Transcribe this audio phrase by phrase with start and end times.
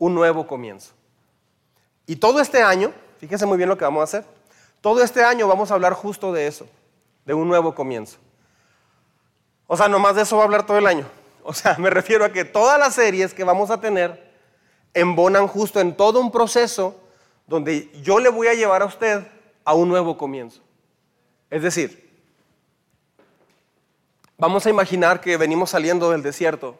[0.00, 0.92] un nuevo comienzo.
[2.06, 4.24] Y todo este año, fíjense muy bien lo que vamos a hacer,
[4.80, 6.66] todo este año vamos a hablar justo de eso,
[7.24, 8.18] de un nuevo comienzo.
[9.68, 11.06] O sea, nomás de eso va a hablar todo el año.
[11.42, 14.30] O sea, me refiero a que todas las series que vamos a tener
[14.92, 17.00] embonan justo en todo un proceso
[17.46, 19.26] donde yo le voy a llevar a usted
[19.64, 20.60] a un nuevo comienzo.
[21.48, 22.10] Es decir,
[24.36, 26.78] vamos a imaginar que venimos saliendo del desierto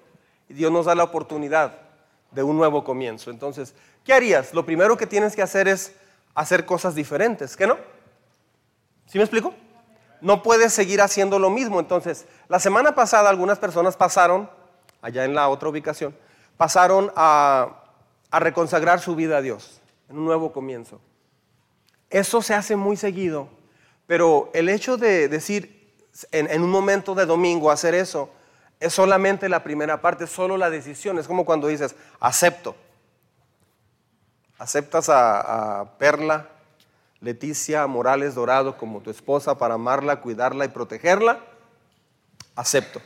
[0.48, 1.89] y Dios nos da la oportunidad
[2.30, 3.30] de un nuevo comienzo.
[3.30, 3.74] Entonces,
[4.04, 4.54] ¿qué harías?
[4.54, 5.94] Lo primero que tienes que hacer es
[6.34, 7.76] hacer cosas diferentes, ¿qué no?
[9.06, 9.52] ¿Sí me explico?
[10.20, 11.80] No puedes seguir haciendo lo mismo.
[11.80, 14.48] Entonces, la semana pasada algunas personas pasaron,
[15.02, 16.14] allá en la otra ubicación,
[16.56, 17.76] pasaron a,
[18.32, 21.00] reconsagrar su vida a Dios, en un nuevo comienzo.
[22.10, 23.48] Eso se hace muy seguido,
[24.06, 25.92] pero el hecho de decir
[26.30, 28.30] en, un momento de domingo hacer eso,
[28.80, 31.18] es solamente la primera parte, solo la decisión.
[31.18, 32.74] Es como cuando dices, acepto.
[34.58, 36.48] Aceptas a Perla
[37.20, 41.40] Leticia Morales Dorado como tu esposa para amarla, cuidarla y protegerla?
[42.56, 43.00] Acepto.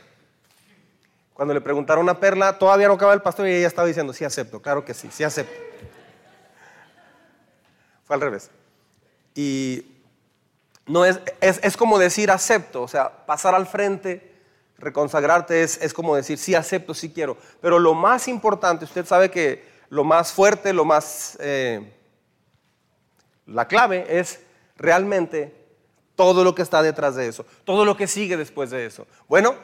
[1.33, 4.23] Cuando le preguntaron a Perla, todavía no acaba el pastor y ella estaba diciendo, sí
[4.23, 5.53] acepto, claro que sí, sí acepto.
[8.05, 8.49] Fue al revés.
[9.33, 9.85] Y
[10.85, 14.34] no es, es, como decir acepto, o sea, pasar al frente,
[14.77, 17.37] reconsagrarte es, es como decir sí acepto, sí quiero.
[17.61, 21.93] Pero lo más importante, usted sabe que lo más fuerte, lo más eh,
[23.45, 24.41] la clave es
[24.77, 25.55] realmente
[26.15, 29.05] todo lo que está detrás de eso, todo lo que sigue después de eso.
[29.27, 29.55] Bueno,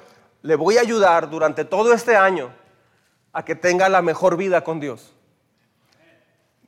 [0.41, 2.53] le voy a ayudar durante todo este año
[3.33, 5.13] a que tenga la mejor vida con Dios.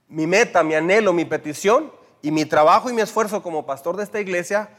[0.08, 1.92] Mi meta, mi anhelo, mi petición
[2.22, 4.70] y mi trabajo y mi esfuerzo como pastor de esta iglesia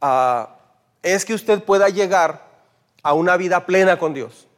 [0.00, 0.56] ah,
[1.02, 2.51] es que usted pueda llegar
[3.02, 4.48] a una vida plena con Dios.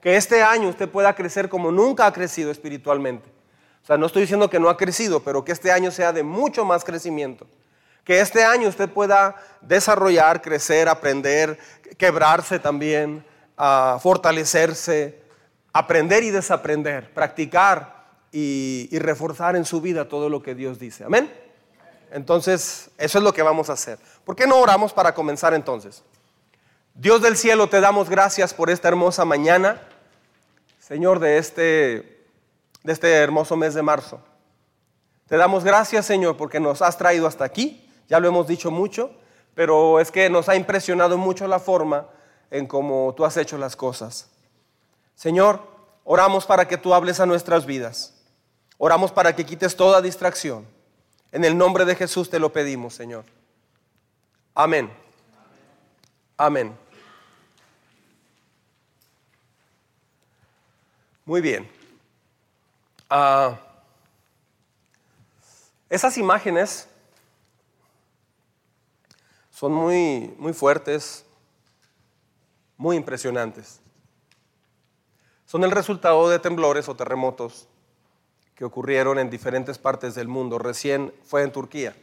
[0.00, 3.28] Que este año usted pueda crecer como nunca ha crecido espiritualmente.
[3.82, 6.22] O sea, no estoy diciendo que no ha crecido, pero que este año sea de
[6.22, 7.46] mucho más crecimiento.
[8.04, 11.58] Que este año usted pueda desarrollar, crecer, aprender,
[11.98, 13.24] quebrarse también,
[13.56, 15.20] ah, fortalecerse,
[15.72, 21.04] aprender y desaprender, practicar y, y reforzar en su vida todo lo que Dios dice.
[21.04, 21.30] Amén.
[22.10, 23.98] Entonces, eso es lo que vamos a hacer.
[24.24, 26.02] ¿Por qué no oramos para comenzar entonces?
[27.00, 29.80] Dios del cielo, te damos gracias por esta hermosa mañana,
[30.80, 32.26] Señor, de este
[32.82, 34.20] de este hermoso mes de marzo.
[35.26, 37.90] Te damos gracias, Señor, porque nos has traído hasta aquí.
[38.06, 39.12] Ya lo hemos dicho mucho,
[39.54, 42.06] pero es que nos ha impresionado mucho la forma
[42.50, 44.28] en cómo tú has hecho las cosas.
[45.14, 45.62] Señor,
[46.04, 48.12] oramos para que tú hables a nuestras vidas.
[48.76, 50.66] Oramos para que quites toda distracción.
[51.32, 53.24] En el nombre de Jesús te lo pedimos, Señor.
[54.54, 54.92] Amén.
[56.36, 56.89] Amén.
[61.30, 61.70] Muy bien.
[63.08, 63.56] Ah,
[65.88, 66.88] esas imágenes
[69.52, 71.24] son muy, muy fuertes,
[72.76, 73.78] muy impresionantes.
[75.46, 77.68] Son el resultado de temblores o terremotos
[78.56, 80.58] que ocurrieron en diferentes partes del mundo.
[80.58, 81.94] Recién fue en Turquía.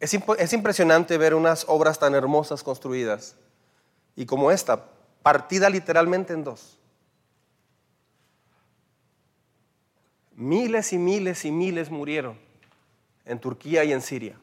[0.00, 3.36] Es, es, impresionante ver unas obras tan hermosas construidas
[4.16, 4.84] y como esta,
[5.22, 6.78] partida literalmente en dos.
[10.34, 12.38] Miles y miles y miles murieron
[13.24, 14.38] en Turquía y en Siria.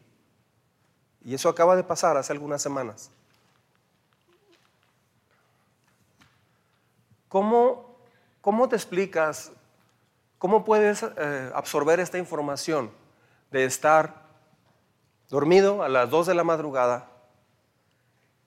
[1.26, 3.10] Y eso acaba de pasar hace algunas semanas.
[7.28, 7.98] ¿Cómo,
[8.42, 9.52] cómo te explicas,
[10.38, 12.92] cómo puedes eh, absorber esta información
[13.52, 14.28] de estar
[15.30, 17.17] dormido a las 2 de la madrugada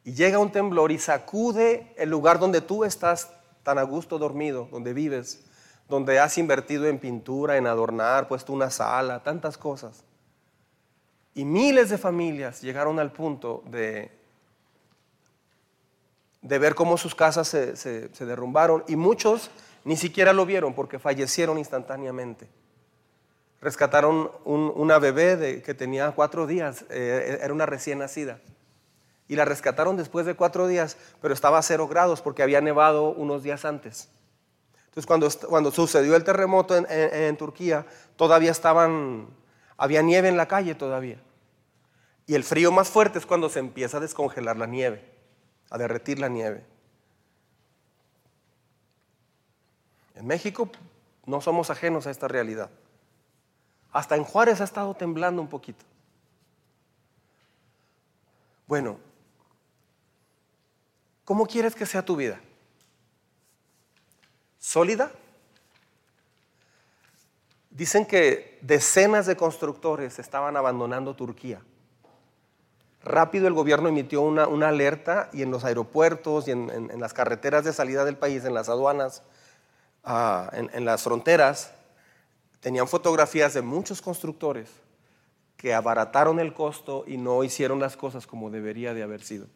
[0.05, 3.31] y llega un temblor y sacude el lugar donde tú estás
[3.63, 5.45] tan a gusto dormido, donde vives,
[5.89, 10.05] donde has invertido en pintura, en adornar, puesto una sala, tantas cosas.
[11.35, 14.11] Y miles de familias llegaron al punto de,
[16.43, 19.51] de ver cómo sus casas se, derrumbaron y muchos
[19.85, 22.49] ni siquiera lo vieron porque fallecieron instantáneamente.
[23.61, 28.41] Rescataron una bebé que tenía cuatro días, eh, era una recién nacida.
[29.31, 33.11] Y la rescataron después de cuatro días, pero estaba a cero grados porque había nevado
[33.11, 34.09] unos días antes.
[34.87, 37.87] Entonces, cuando, cuando sucedió el terremoto en, Turquía,
[38.17, 39.29] todavía estaban,
[39.77, 41.23] había nieve en la calle todavía.
[42.27, 45.09] Y el frío más fuerte es cuando se empieza a descongelar la nieve,
[45.71, 46.65] a derretir la nieve.
[50.17, 50.69] En México
[51.25, 52.69] no somos ajenos a esta realidad.
[53.93, 55.85] Hasta en Juárez ha estado temblando un poquito.
[58.67, 58.99] Bueno,
[61.25, 62.41] ¿cómo quieres que sea tu vida?
[64.61, 65.11] sólida,
[67.71, 71.63] Dicen que decenas de constructores estaban abandonando Turquía.
[73.03, 77.73] Rápido el gobierno emitió una, alerta y en los aeropuertos y en, las carreteras de
[77.73, 79.23] salida del país, en las aduanas,
[80.03, 81.73] ah, en las fronteras,
[82.59, 84.69] tenían fotografías de muchos constructores
[85.57, 89.47] que abarataron el costo y no hicieron las cosas como debería de haber sido.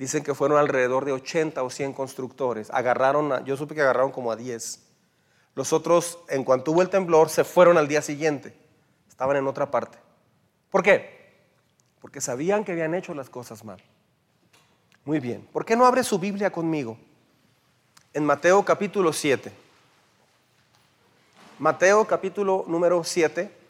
[0.00, 2.70] Dicen que fueron alrededor de 80 o 100 constructores.
[2.70, 4.80] Agarraron, yo supe que agarraron como a 10.
[5.54, 8.56] Los otros, en cuanto hubo el temblor, se fueron al día siguiente.
[9.10, 9.98] Estaban en otra parte.
[10.70, 11.42] ¿Por qué?
[12.00, 13.82] Porque sabían que habían hecho las cosas mal.
[15.04, 15.46] Muy bien.
[15.52, 16.96] ¿Por qué no abre su Biblia conmigo?
[18.14, 19.52] En Mateo capítulo 7.
[21.58, 23.60] Mateo capítulo número 7.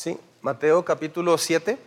[0.00, 1.78] Sí, Mateo capítulo 7.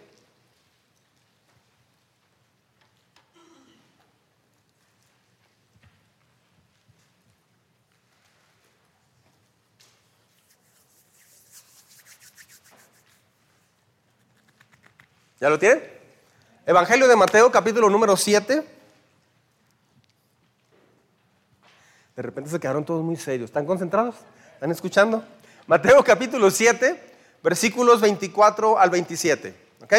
[15.40, 15.84] ¿Ya lo tienen?
[16.66, 18.66] Evangelio de Mateo, capítulo número 7.
[22.16, 23.50] De repente se quedaron todos muy serios.
[23.50, 24.16] ¿Están concentrados?
[24.54, 25.24] ¿Están escuchando?
[25.66, 27.13] Mateo capítulo 7,
[27.44, 29.56] versículos 24 al 27.
[29.84, 29.94] ¿Ok?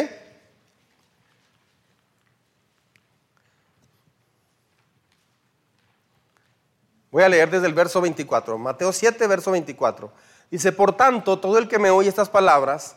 [7.11, 8.59] Voy a leer desde el verso 24.
[8.59, 10.11] Mateo 7, verso 24.
[10.51, 12.97] Dice, por tanto, todo el que me oye estas palabras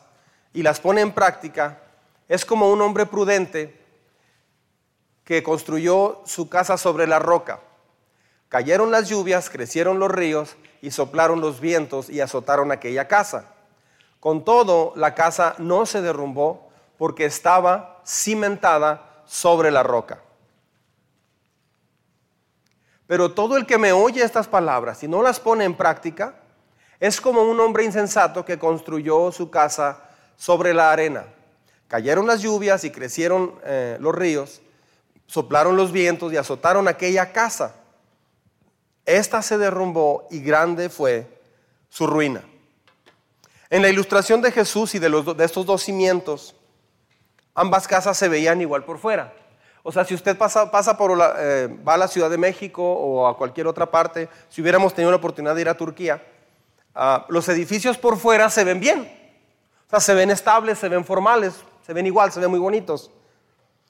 [0.54, 1.84] y las pone en práctica,
[2.28, 3.80] es como un hombre prudente
[5.24, 7.60] que construyó su casa sobre la roca.
[8.50, 13.57] Cayeron las lluvias, crecieron los ríos y soplaron los vientos y azotaron aquella casa.
[14.20, 20.22] Con todo, la casa no se derrumbó porque estaba cimentada sobre la roca.
[23.06, 26.36] Pero todo el que me oye estas palabras y no las pone en práctica
[27.00, 30.04] es como un hombre insensato que construyó su casa
[30.36, 31.26] sobre la arena.
[31.88, 34.62] Cayeron las lluvias y crecieron eh, los ríos,
[35.26, 37.76] soplaron los vientos y azotaron aquella casa.
[39.06, 41.40] Esta se derrumbó y grande fue
[41.88, 42.44] su ruina.
[43.70, 46.56] En la ilustración de Jesús y de, estos dos cimientos,
[47.54, 49.34] ambas casas se veían igual por fuera.
[49.84, 52.84] O sea, si usted pasa, pasa por la, eh, va a la Ciudad de México
[52.84, 56.24] o a cualquier otra parte, si hubiéramos tenido la oportunidad de ir a Turquía,
[56.96, 59.18] ah, los edificios por fuera se ven bien.
[59.88, 61.54] O sea, se ven estables, se ven formales,
[61.86, 63.12] se ven igual, se ven muy bonitos.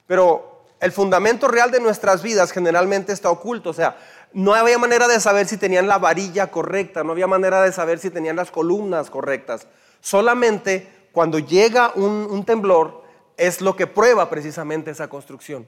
[0.06, 3.72] Pero el fundamento real de nuestras vidas generalmente está oculto.
[3.72, 3.98] O sea,
[4.34, 8.00] no había manera de saber si tenían la varilla correcta, no había manera de saber
[8.00, 9.68] si tenían las columnas correctas.
[10.02, 13.04] Solamente cuando llega un, temblor
[13.38, 15.68] es lo que prueba precisamente esa construcción.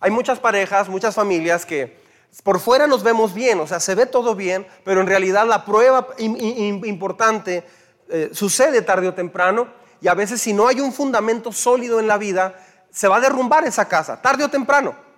[0.00, 1.98] Hay muchas parejas, muchas familias que
[2.42, 5.64] por fuera nos vemos bien, o sea, se ve todo bien, pero en realidad la
[5.64, 7.64] prueba importante
[8.08, 9.68] eh, sucede tarde o temprano
[10.00, 12.54] y a veces si no hay un fundamento sólido en la vida,
[12.90, 15.09] se va a derrumbar esa casa, tarde o temprano.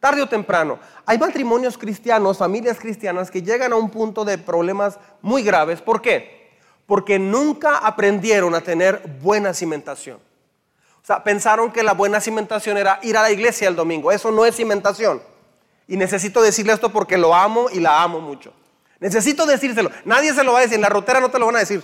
[0.00, 0.78] Tarde o temprano.
[1.06, 5.80] Hay matrimonios cristianos, familias cristianas que llegan a un punto de problemas muy graves.
[5.80, 6.50] ¿Por qué?
[6.86, 10.18] Porque nunca aprendieron a tener buena cimentación.
[11.02, 14.12] O sea, pensaron que la buena cimentación era ir a la iglesia el domingo.
[14.12, 15.22] Eso no es cimentación.
[15.86, 18.52] Y necesito decirle esto porque lo amo y la amo mucho.
[19.00, 19.90] Necesito decírselo.
[20.04, 20.76] Nadie se lo va a decir.
[20.76, 21.82] En la rotera no te lo van a decir.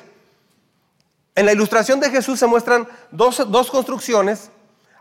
[1.34, 4.50] En la ilustración de Jesús se muestran dos, construcciones,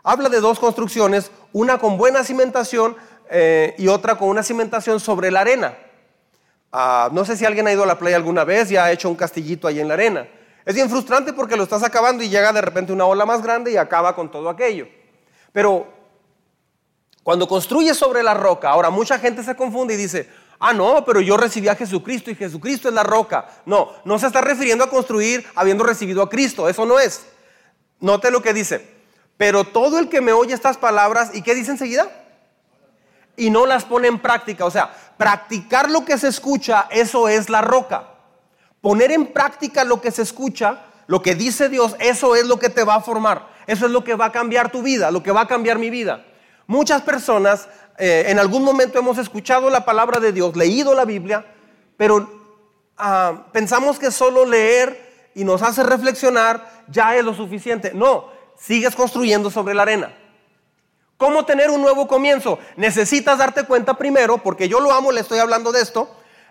[0.04, 2.96] habla de dos construcciones, una con buena cimentación
[3.30, 5.76] eh, y otra con una cimentación sobre la arena.
[6.70, 9.08] Ah, no sé si alguien ha ido a la playa alguna vez y ha hecho
[9.08, 10.28] un castillito ahí en la arena.
[10.64, 13.72] Es bien frustrante porque lo estás acabando y llega de repente una ola más grande
[13.72, 14.86] y acaba con todo aquello.
[15.52, 15.86] Pero
[17.22, 21.20] cuando construyes sobre la roca, ahora mucha gente se confunde y dice, Ah, no, pero
[21.20, 23.46] yo recibí a Jesucristo y Jesucristo es la roca.
[23.66, 26.68] No, no se está refiriendo a construir habiendo recibido a Cristo.
[26.68, 27.26] Eso no es.
[28.00, 28.93] Note lo que dice.
[29.36, 32.08] Pero todo el que me oye estas palabras, ¿y qué dice enseguida?
[33.36, 34.64] Y no las pone en práctica.
[34.64, 38.08] O sea, practicar lo que se escucha, eso es la roca.
[38.80, 42.68] Poner en práctica lo que se escucha, lo que dice Dios, eso es lo que
[42.68, 43.48] te va a formar.
[43.66, 45.90] Eso es lo que va a cambiar tu vida, lo que va a cambiar mi
[45.90, 46.24] vida.
[46.66, 51.44] Muchas personas eh, en algún momento hemos escuchado la palabra de Dios, leído la Biblia,
[51.96, 52.28] pero
[52.96, 57.92] ah, pensamos que solo leer y nos hace reflexionar ya es lo suficiente.
[57.94, 60.14] No, sigues construyendo sobre la arena.
[61.16, 62.58] ¿Cómo tener un nuevo comienzo?
[62.76, 66.08] Necesitas darte cuenta primero, porque yo lo amo, le estoy hablando de esto.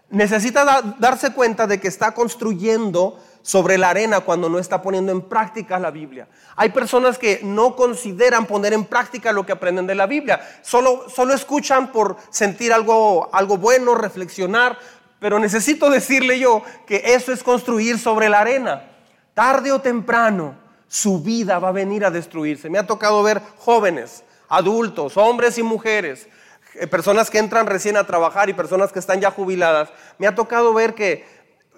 [0.10, 5.22] necesita darse cuenta de que está construyendo sobre la arena cuando no está poniendo en
[5.22, 6.28] práctica la Biblia.
[6.56, 10.40] Hay personas que no consideran poner en práctica lo que aprenden de la Biblia.
[10.62, 14.78] Solo, solo escuchan por sentir algo, algo bueno, reflexionar.
[15.20, 18.92] Pero necesito decirle yo que eso es construir sobre la arena.
[19.34, 20.63] Tarde o temprano
[20.94, 22.70] su vida va a venir a destruirse.
[22.70, 26.28] Me ha tocado ver jóvenes, adultos, hombres y mujeres,
[26.76, 29.90] eh, personas que entran recién a trabajar y personas que están ya jubiladas.
[30.20, 31.26] Me ha tocado ver que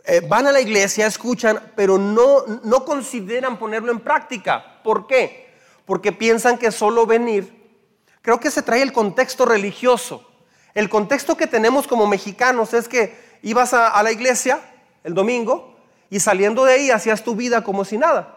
[0.03, 4.81] eh, van a la iglesia, escuchan, pero no, no consideran ponerlo en práctica.
[4.83, 5.49] ¿Por qué?
[5.85, 7.79] Porque piensan que solo venir,
[8.21, 10.29] creo que se trae el contexto religioso.
[10.73, 14.59] El contexto que tenemos como mexicanos es que ibas a, a la iglesia
[15.05, 15.73] el domingo
[16.09, 18.34] y saliendo de ahí hacías tu vida como si nada.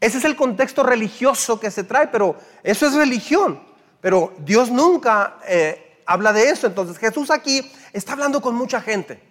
[0.00, 3.60] Ese es el contexto religioso que se trae, pero eso es religión.
[4.00, 6.66] Pero Dios nunca eh, habla de eso.
[6.66, 9.22] Entonces Jesús aquí está hablando con mucha gente.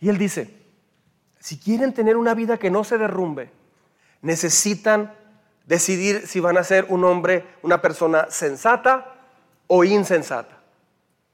[0.00, 0.52] Y él dice,
[1.38, 3.50] si quieren tener una vida que no se derrumbe,
[4.22, 5.14] necesitan
[5.64, 9.14] decidir si van a ser un hombre, una persona sensata
[9.66, 10.58] o insensata.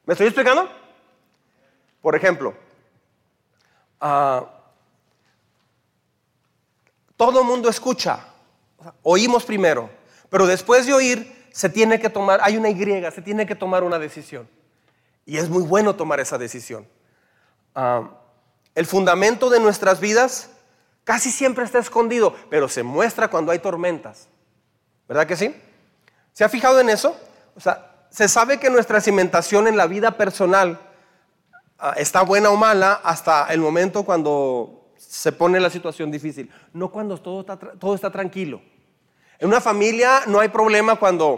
[0.04, 0.68] ¿Me estoy explicando?
[2.02, 2.54] Por ejemplo,
[4.02, 4.44] uh,
[7.16, 8.33] todo mundo escucha,
[9.02, 9.90] oímos primero,
[10.28, 13.84] pero después de oír se tiene que tomar, hay una Y, se tiene que tomar
[13.84, 14.48] una decisión.
[15.24, 16.86] Y es muy bueno tomar esa decisión.
[17.76, 18.06] Uh,
[18.74, 20.50] el fundamento de nuestras vidas
[21.04, 24.28] casi siempre está escondido, pero se muestra cuando hay tormentas.
[25.06, 25.54] ¿Verdad que sí?
[26.32, 27.16] ¿Se ha fijado en eso?
[27.54, 30.80] O sea, se sabe que nuestra cimentación en la vida personal
[31.78, 36.90] ah, está buena o mala hasta el momento cuando se pone la situación difícil, no
[36.90, 38.60] cuando todo está, todo está tranquilo.
[39.38, 41.36] En una familia no hay problema cuando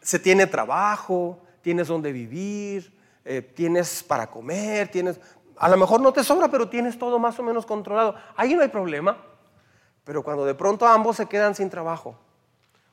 [0.00, 2.92] se tiene trabajo, tienes donde vivir,
[3.24, 5.20] eh, tienes para comer, tienes...
[5.56, 8.16] A lo mejor no te sobra, pero tienes todo más o menos controlado.
[8.36, 9.16] Ahí no hay problema.
[10.04, 12.16] Pero cuando de pronto ambos se quedan sin trabajo,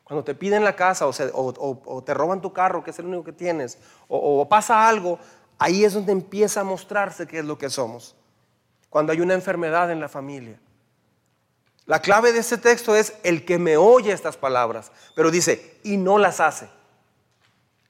[0.03, 3.33] cuando te piden la casa o, te roban tu carro, que es el único que
[3.33, 5.19] tienes, o, pasa algo,
[5.57, 8.15] ahí es donde empieza a mostrarse qué es lo que somos.
[8.89, 10.59] Cuando hay una enfermedad en la familia.
[11.89, 15.97] La clave de este texto es el que me oye estas palabras, pero dice, y
[15.97, 16.69] no las hace.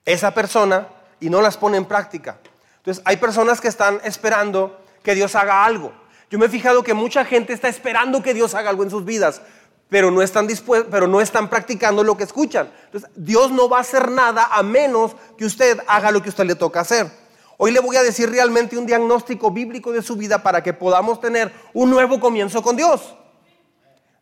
[0.05, 0.87] Esa persona
[1.19, 2.37] y no las pone en práctica.
[2.77, 5.91] Entonces, hay personas que están esperando que Dios haga algo.
[6.31, 9.03] Yo me he fijado que mucha gente está esperando que Dios haga algo en sus
[9.03, 9.41] vidas,
[9.89, 10.47] pero no están
[10.89, 12.71] pero no están practicando lo que escuchan.
[12.85, 16.45] Entonces, Dios no va a hacer nada a menos que usted haga lo que usted
[16.45, 17.11] le toca hacer.
[17.57, 21.19] Hoy le voy a decir realmente un diagnóstico bíblico de su vida para que podamos
[21.19, 23.15] tener un nuevo comienzo con Dios.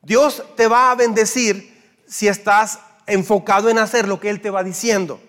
[0.02, 1.76] Dios te va a bendecir
[2.08, 5.20] si estás enfocado en hacer lo que Él te va diciendo.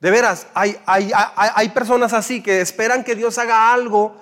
[0.00, 4.14] De veras, hay, hay, personas así que esperan que Dios haga algo,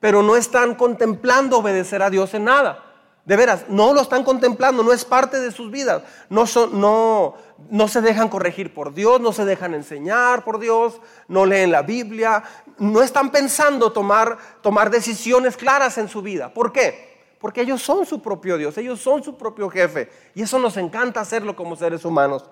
[0.00, 2.84] pero no están contemplando obedecer a Dios en nada.
[3.24, 6.02] De veras, no lo están contemplando, no es parte de sus vidas.
[6.28, 7.36] No, son, no,
[7.70, 11.82] no se dejan corregir por Dios, no se dejan enseñar por Dios, no leen la
[11.82, 12.42] Biblia,
[12.78, 16.52] no están pensando tomar, tomar decisiones claras en su vida.
[16.52, 17.07] ¿Por qué?
[17.38, 20.10] Porque ellos son su propio Dios, ellos son su propio jefe.
[20.34, 22.44] Y eso nos encanta hacerlo como seres humanos.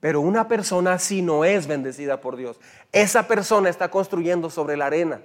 [0.00, 2.60] Pero una persona así no es bendecida por Dios.
[2.90, 5.22] Esa persona está construyendo sobre la arena.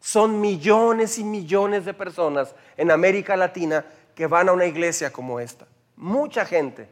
[0.00, 5.40] Son millones y millones de personas en América Latina que van a una iglesia como
[5.40, 5.66] esta.
[5.96, 6.88] Mucha gente.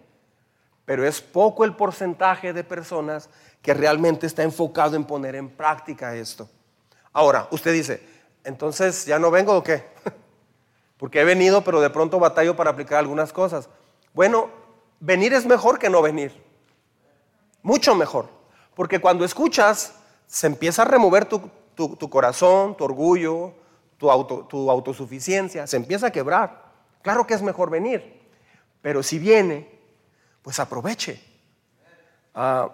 [0.85, 3.31] Pero es poco el porcentaje de personas
[3.63, 6.49] que realmente está enfocado en poner en práctica esto.
[7.13, 8.03] Ahora, usted dice,
[8.43, 9.85] entonces ya no vengo o qué?
[11.03, 13.69] Porque he venido, pero de pronto batallo para aplicar algunas cosas.
[14.15, 14.51] Bueno,
[15.01, 16.33] venir es mejor que no venir.
[17.61, 18.29] Mucho mejor.
[18.77, 19.95] Porque cuando escuchas,
[20.29, 23.53] se empieza a remover tu, corazón, tu orgullo,
[23.99, 26.67] tu, tu autosuficiencia, se empieza a quebrar.
[27.03, 28.23] Claro que es mejor venir,
[28.81, 29.77] pero si viene,
[30.41, 31.21] pues aproveche.
[32.33, 32.71] Ah,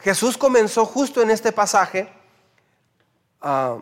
[0.00, 2.12] Jesús comenzó justo en este pasaje
[3.40, 3.78] ah,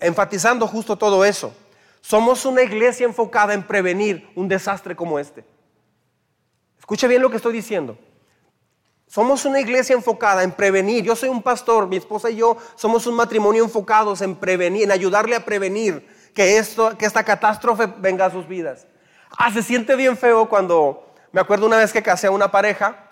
[0.00, 1.54] enfatizando justo todo eso.
[2.02, 5.44] Somos una iglesia enfocada en prevenir un desastre como este.
[6.78, 7.96] Escuche bien lo que estoy diciendo.
[9.06, 11.04] Somos una iglesia enfocada en prevenir.
[11.04, 14.90] Yo soy un pastor, mi esposa y yo somos un matrimonio enfocados en prevenir, en
[14.90, 18.86] ayudarle a prevenir que, esto, que esta catástrofe venga a sus vidas.
[19.30, 23.10] Ah, se siente bien feo cuando me acuerdo una vez que casé a una pareja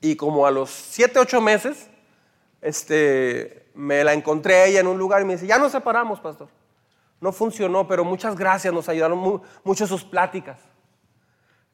[0.00, 1.88] y como a los 7, 8 meses,
[2.60, 6.20] este, me la encontré a ella en un lugar y me dice, ya nos separamos,
[6.20, 6.48] pastor.
[7.20, 10.58] No funcionó, pero muchas gracias, nos ayudaron mucho sus pláticas.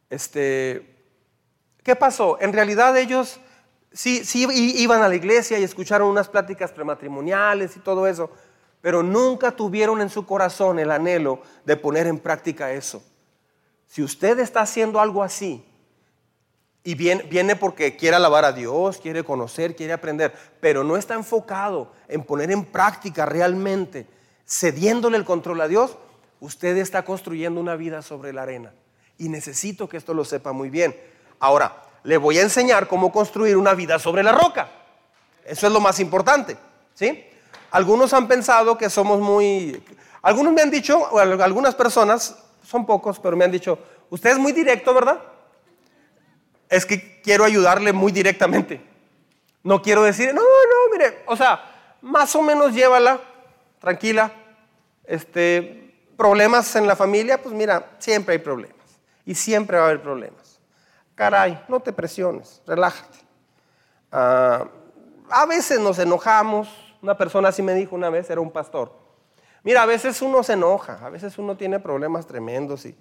[0.08, 0.92] Este,
[1.82, 2.38] ¿Qué pasó?
[2.40, 3.40] En realidad ellos
[3.92, 4.46] sí, sí
[4.76, 8.30] iban a la iglesia y escucharon unas pláticas prematrimoniales y todo eso,
[8.80, 13.02] pero nunca tuvieron en su corazón el anhelo de poner en práctica eso.
[13.86, 15.64] Si usted está haciendo algo así
[16.84, 21.14] y viene, viene, porque quiere alabar a Dios, quiere conocer, quiere aprender, pero no está
[21.14, 24.06] enfocado en poner en práctica realmente,
[24.52, 25.96] cediéndole el control a Dios,
[26.40, 28.72] usted está construyendo una vida sobre la arena.
[29.16, 30.94] Y necesito que esto lo sepa muy bien.
[31.40, 34.68] Ahora, le voy a enseñar cómo construir una vida sobre la roca.
[35.44, 36.58] Eso es lo más importante.
[36.92, 37.24] ¿sí?
[37.70, 39.82] Algunos han pensado que somos muy...
[40.20, 43.78] Algunos me han dicho, algunas personas, son pocos, pero me han dicho,
[44.10, 45.18] usted es muy directo, ¿verdad?
[46.68, 48.80] Es que quiero ayudarle muy directamente.
[49.64, 53.18] No quiero decir, no, no, mire, o sea, más o menos llévala,
[53.80, 54.30] tranquila.
[55.04, 58.76] Este, problemas en la familia, pues mira, siempre hay problemas.
[59.24, 60.60] Y siempre va a haber problemas.
[61.14, 63.18] Caray, no te presiones, relájate.
[64.10, 64.66] Ah,
[65.30, 66.68] a veces nos enojamos.
[67.02, 68.92] Una persona así me dijo una vez, era un pastor.
[69.62, 72.96] Mira, a veces uno se enoja, a veces uno tiene problemas tremendos y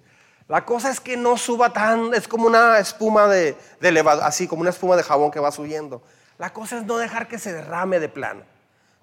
[0.48, 4.60] la cosa es que no suba tan, es como una espuma de, de así como
[4.60, 6.02] una espuma de jabón que va subiendo.
[6.38, 8.42] La cosa es no dejar que se derrame de plano.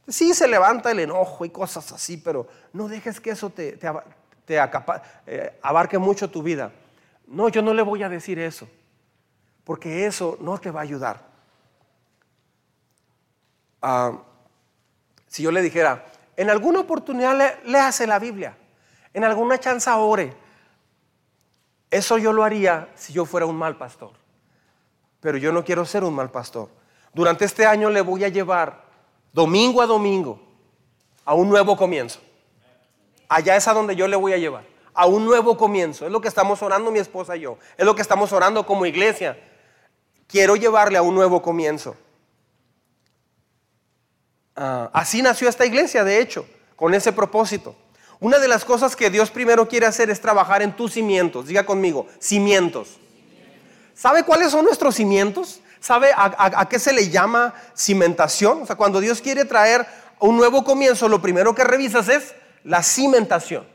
[0.10, 3.80] Sí, se levanta el enojo y cosas así, pero no dejes que eso te,
[4.48, 6.72] eh, abarque mucho tu vida.
[7.28, 8.68] No, yo no le voy a decir eso,
[9.64, 11.28] porque eso no te va a ayudar.
[13.84, 14.18] Ah,
[15.28, 18.58] si yo le dijera, en alguna oportunidad le, hace la Biblia,
[19.14, 20.34] en alguna chance ore,
[21.92, 24.14] eso yo lo haría si yo fuera un mal pastor.
[25.20, 26.70] Pero yo no quiero ser un mal pastor.
[27.14, 28.89] Durante este año le voy a llevar
[29.34, 30.40] domingo a domingo
[31.26, 32.20] a un nuevo comienzo.
[33.28, 34.64] Allá es a donde yo le voy a llevar
[35.00, 36.06] a un nuevo comienzo.
[36.06, 37.58] Es lo que estamos orando mi esposa y yo.
[37.78, 39.40] Es lo que estamos orando como iglesia.
[40.28, 41.96] Quiero llevarle a un nuevo comienzo.
[44.58, 46.46] Ah, así nació esta iglesia, de hecho,
[46.76, 47.76] con ese propósito.
[48.20, 51.48] Una de las cosas que Dios primero quiere hacer es trabajar en tus cimientos.
[51.48, 52.98] Diga conmigo, cimientos.
[53.96, 55.62] ¿Sabe cuáles son nuestros cimientos?
[55.80, 58.64] ¿Sabe a, qué se le llama cimentación?
[58.64, 59.86] O sea, cuando Dios quiere traer
[60.20, 63.66] un nuevo comienzo, lo primero que revisas es la cimentación.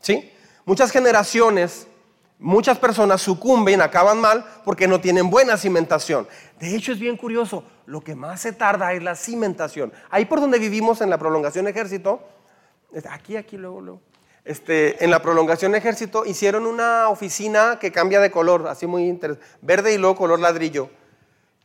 [0.00, 0.32] ¿Sí?
[0.64, 1.86] Muchas generaciones,
[2.38, 6.26] muchas personas sucumben, acaban mal porque no tienen buena cimentación.
[6.58, 9.92] De hecho, es bien curioso, lo que más se tarda es la cimentación.
[10.10, 12.22] Ahí por donde vivimos en la prolongación ejército,
[13.10, 14.00] aquí, aquí, luego, luego.
[14.44, 19.46] Este, en la prolongación ejército hicieron una oficina que cambia de color, así muy interesante,
[19.60, 20.90] verde y luego color ladrillo.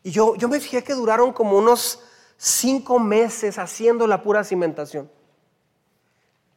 [0.04, 2.04] Y yo, yo me fijé que duraron como unos
[2.38, 5.10] cinco meses haciendo la pura cimentación.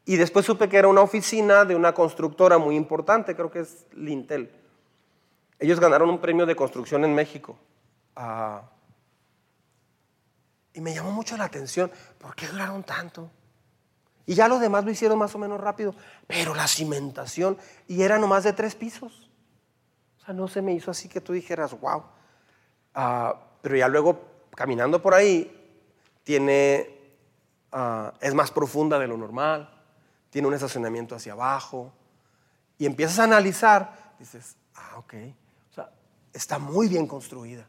[0.05, 3.87] Y después supe que era una oficina de una constructora muy importante, creo que es
[3.93, 4.51] Lintel.
[5.59, 7.59] Ellos ganaron un premio de construcción en México.
[8.17, 8.63] Ah,
[10.73, 13.31] y me llamó mucho la atención, ¿por qué duraron tanto?
[14.27, 15.95] Y ya los demás lo hicieron más o menos rápido,
[16.27, 19.31] pero la cimentación, y era nomás de tres pisos.
[20.21, 22.05] O sea, no se me hizo así que tú dijeras, wow.
[22.95, 24.21] Ah, pero ya luego,
[24.55, 25.51] caminando por ahí,
[26.25, 26.89] tiene,
[27.73, 29.81] ah, es más profunda de lo normal
[30.31, 31.93] tiene un estacionamiento hacia abajo,
[32.79, 35.15] y empiezas a analizar, dices, ah, ok,
[36.33, 37.67] está muy bien construida.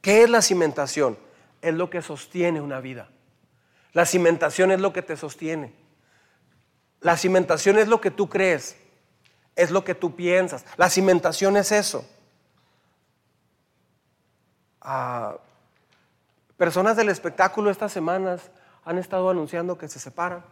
[0.00, 1.16] ¿Qué es la cimentación?
[1.60, 3.08] Es lo que sostiene una vida.
[3.92, 5.72] La cimentación es lo que te sostiene.
[7.00, 8.76] La cimentación es lo que tú crees,
[9.54, 10.64] es lo que tú piensas.
[10.76, 12.04] La cimentación es eso.
[16.56, 18.50] Personas del espectáculo estas semanas
[18.84, 20.44] han estado anunciando que se separan.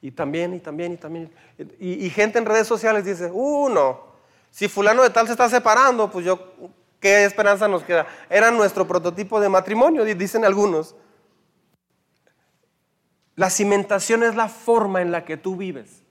[0.00, 1.32] Y también, y también, y también.
[1.80, 4.04] Y, gente en redes sociales dice, uh, no,
[4.50, 6.54] si fulano de tal se está separando, pues yo,
[7.00, 8.06] ¿qué esperanza nos queda?
[8.28, 10.94] Era nuestro prototipo de matrimonio, dicen algunos.
[13.34, 16.02] La cimentación es la forma en la que tú vives.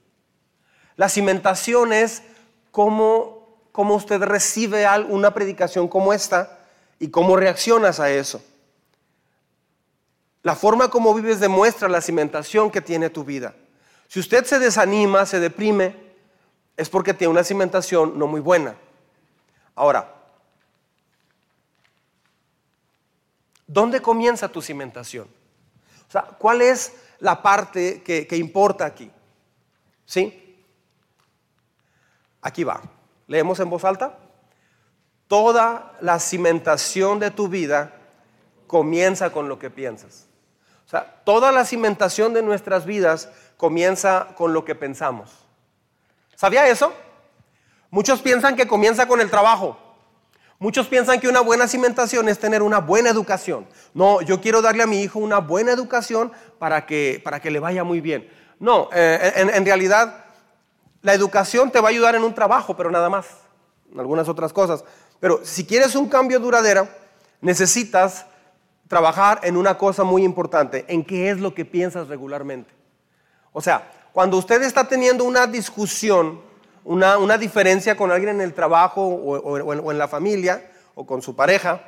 [0.96, 2.24] La cimentación es
[2.72, 6.65] cómo, cómo usted recibe una predicación como esta
[7.00, 8.44] y cómo reaccionas a eso.
[10.44, 13.56] La forma como vives demuestra la cimentación que tiene tu vida.
[14.08, 15.96] Si usted se desanima, se deprime,
[16.78, 18.76] es porque tiene una cimentación no muy buena.
[19.74, 20.14] Ahora,
[23.66, 25.28] ¿dónde comienza tu cimentación?
[26.08, 29.12] O sea, ¿cuál es la parte que, que importa aquí?
[30.06, 30.64] ¿Sí?
[32.42, 32.82] Aquí va.
[33.28, 34.20] Leemos en voz alta.
[35.28, 37.94] Toda la cimentación de tu vida
[38.68, 40.28] comienza con lo que piensas.
[40.86, 45.32] O sea, toda la cimentación de nuestras vidas comienza con lo que pensamos.
[46.36, 46.94] ¿Sabía eso?
[47.90, 49.80] Muchos piensan que comienza con el trabajo.
[50.60, 53.68] Muchos piensan que una buena cimentación es tener una buena educación.
[53.94, 57.60] No, yo quiero darle a mi hijo una buena educación para que, para que le
[57.60, 58.30] vaya muy bien.
[58.60, 60.26] No, eh, en, realidad
[61.02, 63.28] la educación te va a ayudar en un trabajo, pero nada más,
[63.92, 64.86] en algunas otras cosas.
[65.26, 66.88] Pero si quieres un cambio duradero,
[67.42, 68.28] necesitas
[68.88, 72.72] trabajar en una cosa muy importante, en qué es lo que piensas regularmente.
[73.52, 76.42] O sea, cuando usted está teniendo una discusión,
[76.84, 81.82] una, diferencia con alguien en el trabajo o, en, la familia o con su pareja,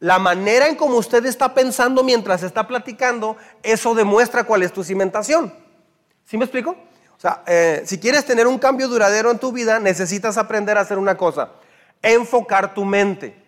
[0.00, 4.82] la manera en cómo usted está pensando mientras está platicando, eso demuestra cuál es tu
[4.82, 5.54] cimentación.
[6.24, 6.72] ¿Sí me explico?
[6.72, 10.80] O sea, eh, si quieres tener un cambio duradero en tu vida, necesitas aprender a
[10.80, 11.50] hacer una cosa,
[12.02, 13.40] enfocar tu mente,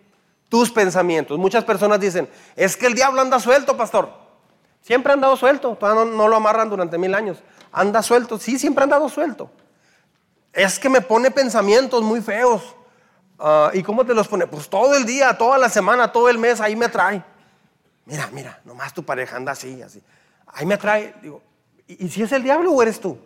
[0.49, 1.39] tus pensamientos.
[1.39, 4.11] Muchas personas dicen, es que el diablo anda suelto, pastor.
[4.81, 7.39] Siempre ha andado suelto, no, lo amarran durante mil años.
[7.73, 9.51] Anda suelto, sí, siempre ha andado suelto
[10.53, 12.75] es que me pone pensamientos muy feos.
[13.39, 14.47] Ah, ¿Y cómo te los pone?
[14.47, 17.25] Pues todo el día, toda la semana, todo el mes, ahí me trae.
[18.05, 20.03] Mira, mira, nomás tu pareja anda así, así.
[20.47, 21.15] Ahí me trae.
[21.23, 21.43] Digo,
[21.87, 23.19] ¿y, si es el diablo o eres tú?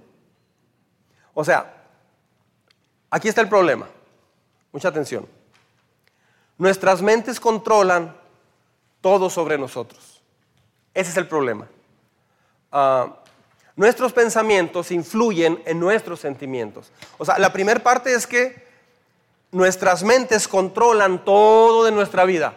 [1.33, 1.73] O sea,
[3.11, 3.89] aquí está el problema.
[4.75, 5.27] Mucha atención.
[6.59, 8.15] Nuestras mentes controlan
[9.01, 10.21] todo sobre nosotros.
[10.93, 11.67] Ese es el problema.
[12.71, 13.11] Uh,
[13.77, 16.93] Nuestros pensamientos influyen en nuestros sentimientos.
[17.19, 18.65] O sea, la primera parte es que
[19.51, 22.55] nuestras mentes controlan todo de nuestra vida.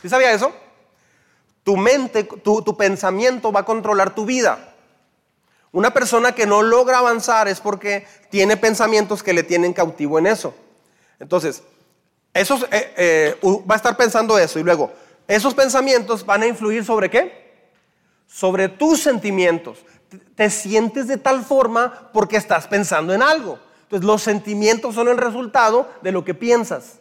[0.00, 0.52] ¿Sí sabía eso?
[1.64, 4.74] Tu mente, tu, pensamiento va a controlar tu vida.
[5.72, 10.26] Una persona que no logra avanzar es porque tiene pensamientos que le tienen cautivo en
[10.28, 10.54] eso.
[11.18, 11.62] Entonces,
[12.32, 13.36] eso eh, eh,
[13.68, 14.92] va a estar pensando eso y luego,
[15.28, 17.44] esos pensamientos van a influir sobre qué?
[18.26, 19.78] Sobre tus sentimientos
[20.34, 23.58] te sientes de tal forma porque estás pensando en algo.
[23.82, 26.98] Entonces los sentimientos son el resultado de lo que piensas.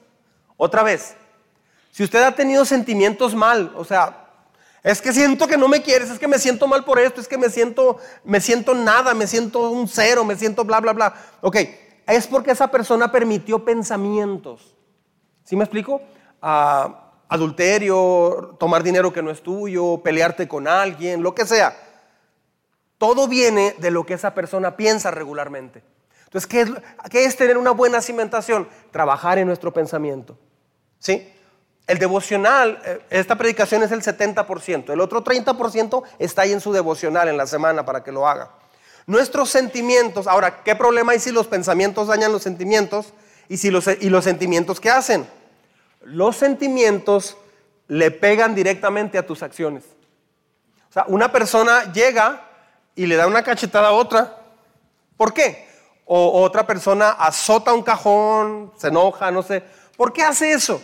[0.57, 1.15] Otra vez,
[1.91, 4.19] si usted ha tenido sentimientos mal, o sea,
[4.83, 7.27] es que siento que no me quieres, es que me siento mal por esto, es
[7.27, 11.13] que me siento, me siento nada, me siento un cero, me siento bla, bla, bla.
[11.41, 11.57] Ok,
[12.07, 14.75] es porque esa persona permitió pensamientos.
[15.43, 16.01] ¿Sí me explico?
[16.41, 21.75] Ah, adulterio, tomar dinero que no es tuyo, pelearte con alguien, lo que sea.
[22.97, 25.83] Todo viene de lo que esa persona piensa regularmente.
[26.25, 26.47] Entonces,
[27.11, 28.67] ¿qué es, tener una buena cimentación?
[28.91, 30.37] Trabajar en nuestro pensamiento.
[30.99, 31.31] ¿Sí?
[31.85, 36.71] El devocional, eh, esta predicación es el 70%, el otro 30% está ahí en su
[36.71, 38.51] devocional en la semana para que lo haga.
[39.05, 43.13] Nuestros sentimientos, ahora, ¿qué problema hay si los pensamientos dañan los sentimientos
[43.49, 45.27] y, si los, y los sentimientos qué hacen?
[46.01, 47.37] Los sentimientos
[47.87, 49.83] le pegan directamente a tus acciones.
[50.89, 52.47] O sea, una persona llega
[52.95, 54.37] y le da una cachetada a otra.
[55.17, 55.67] ¿Por qué?
[56.05, 59.63] O otra persona azota un cajón, se enoja, no sé.
[59.97, 60.81] ¿Por qué hace eso?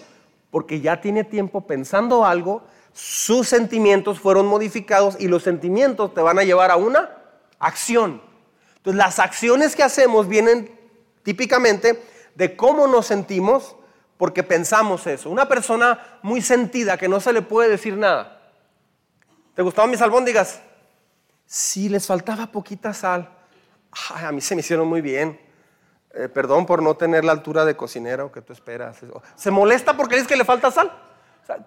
[0.52, 6.40] Porque ya tiene tiempo pensando algo, sus sentimientos fueron modificados y los sentimientos te van
[6.40, 7.19] a llevar a una
[7.60, 8.22] acción.
[8.78, 10.78] Entonces las acciones que hacemos vienen
[11.24, 12.04] típicamente
[12.36, 13.76] de cómo nos sentimos
[14.18, 15.30] porque pensamos eso.
[15.30, 18.42] Una persona muy sentida que no se le puede decir nada.
[19.56, 20.62] ¿Te gustaban mis albóndigas?
[21.46, 23.30] Si les faltaba poquita sal.
[24.16, 25.40] a mí se me hicieron muy bien.
[26.14, 28.98] Eh, perdón por no tener la altura de cocinero que tú esperas.
[29.36, 30.92] Se molesta porque dices que le falta sal.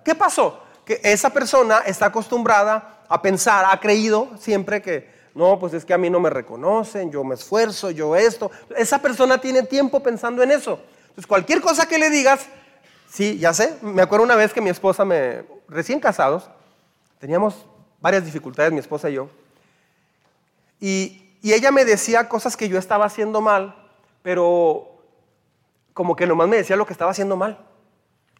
[0.04, 0.62] ¿Qué pasó?
[0.84, 5.94] Que esa persona está acostumbrada a pensar, ha creído siempre que, no, pues es que
[5.94, 8.50] a mí no me reconocen, yo me esfuerzo, yo esto.
[8.76, 10.78] Esa persona tiene tiempo pensando en eso.
[11.02, 12.46] Entonces, cualquier cosa que le digas,
[13.08, 16.50] sí, ya sé, me acuerdo una vez que mi esposa me, recién casados,
[17.18, 17.66] teníamos
[18.00, 19.28] varias dificultades, mi esposa y yo,
[20.82, 23.74] y, ella me decía cosas que yo estaba haciendo mal,
[24.22, 25.02] pero
[25.92, 27.58] como que nomás me decía lo que estaba haciendo mal.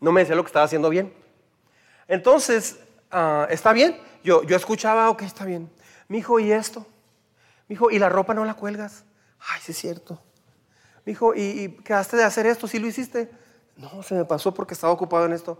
[0.00, 1.12] No me decía lo que estaba haciendo bien.
[2.06, 2.78] Entonces,
[3.10, 4.00] ah, está bien.
[4.22, 5.68] Yo, yo escuchaba, ok, está bien.
[6.08, 6.86] Mi hijo, ¿y esto?
[7.68, 9.04] Mi hijo, ¿y la ropa no la cuelgas?
[9.38, 10.20] Ay, sí es cierto.
[11.04, 12.68] Mi hijo, ¿y, ¿y quedaste de hacer esto?
[12.68, 13.30] ¿Sí lo hiciste?
[13.76, 15.58] No, se me pasó porque estaba ocupado en esto.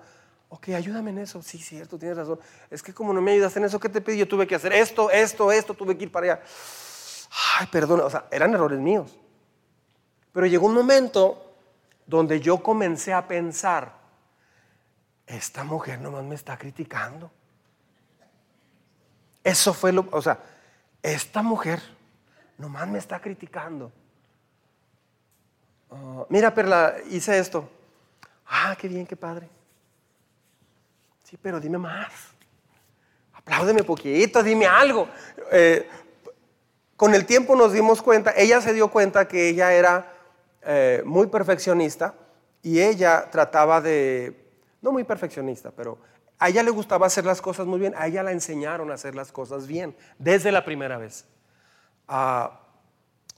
[0.48, 1.42] Ok, ayúdame en eso.
[1.42, 2.38] Sí, cierto, tienes razón.
[2.70, 4.18] Es que como no me ayudas en eso, ¿qué te pedí?
[4.18, 6.42] Yo tuve que hacer esto, esto, esto, tuve que ir para allá.
[7.58, 9.16] Ay, perdón, o sea, eran errores míos.
[10.32, 11.54] Pero llegó un momento
[12.06, 13.94] donde yo comencé a pensar,
[15.26, 17.30] esta mujer nomás me está criticando.
[19.44, 20.38] Eso fue lo, o sea,
[21.02, 21.82] esta mujer
[22.58, 23.92] nomás me está criticando.
[25.90, 27.68] Ah, mira, Perla, hice esto.
[28.46, 29.48] Ah, qué bien, qué padre
[31.40, 32.12] pero dime más.
[33.32, 35.08] Apláudeme poquito, dime algo.
[35.50, 35.88] Eh,
[36.96, 40.12] con el tiempo nos dimos cuenta, ella se dio cuenta que ella era
[40.62, 42.14] eh, muy perfeccionista
[42.62, 44.36] y ella trataba de,
[44.80, 45.98] no muy perfeccionista, pero
[46.38, 49.14] a ella le gustaba hacer las cosas muy bien, a ella la enseñaron a hacer
[49.14, 51.24] las cosas bien, desde la primera vez.
[52.08, 52.60] Ah,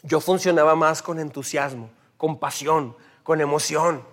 [0.02, 4.04] yo funcionaba más con entusiasmo, con pasión, con emoción.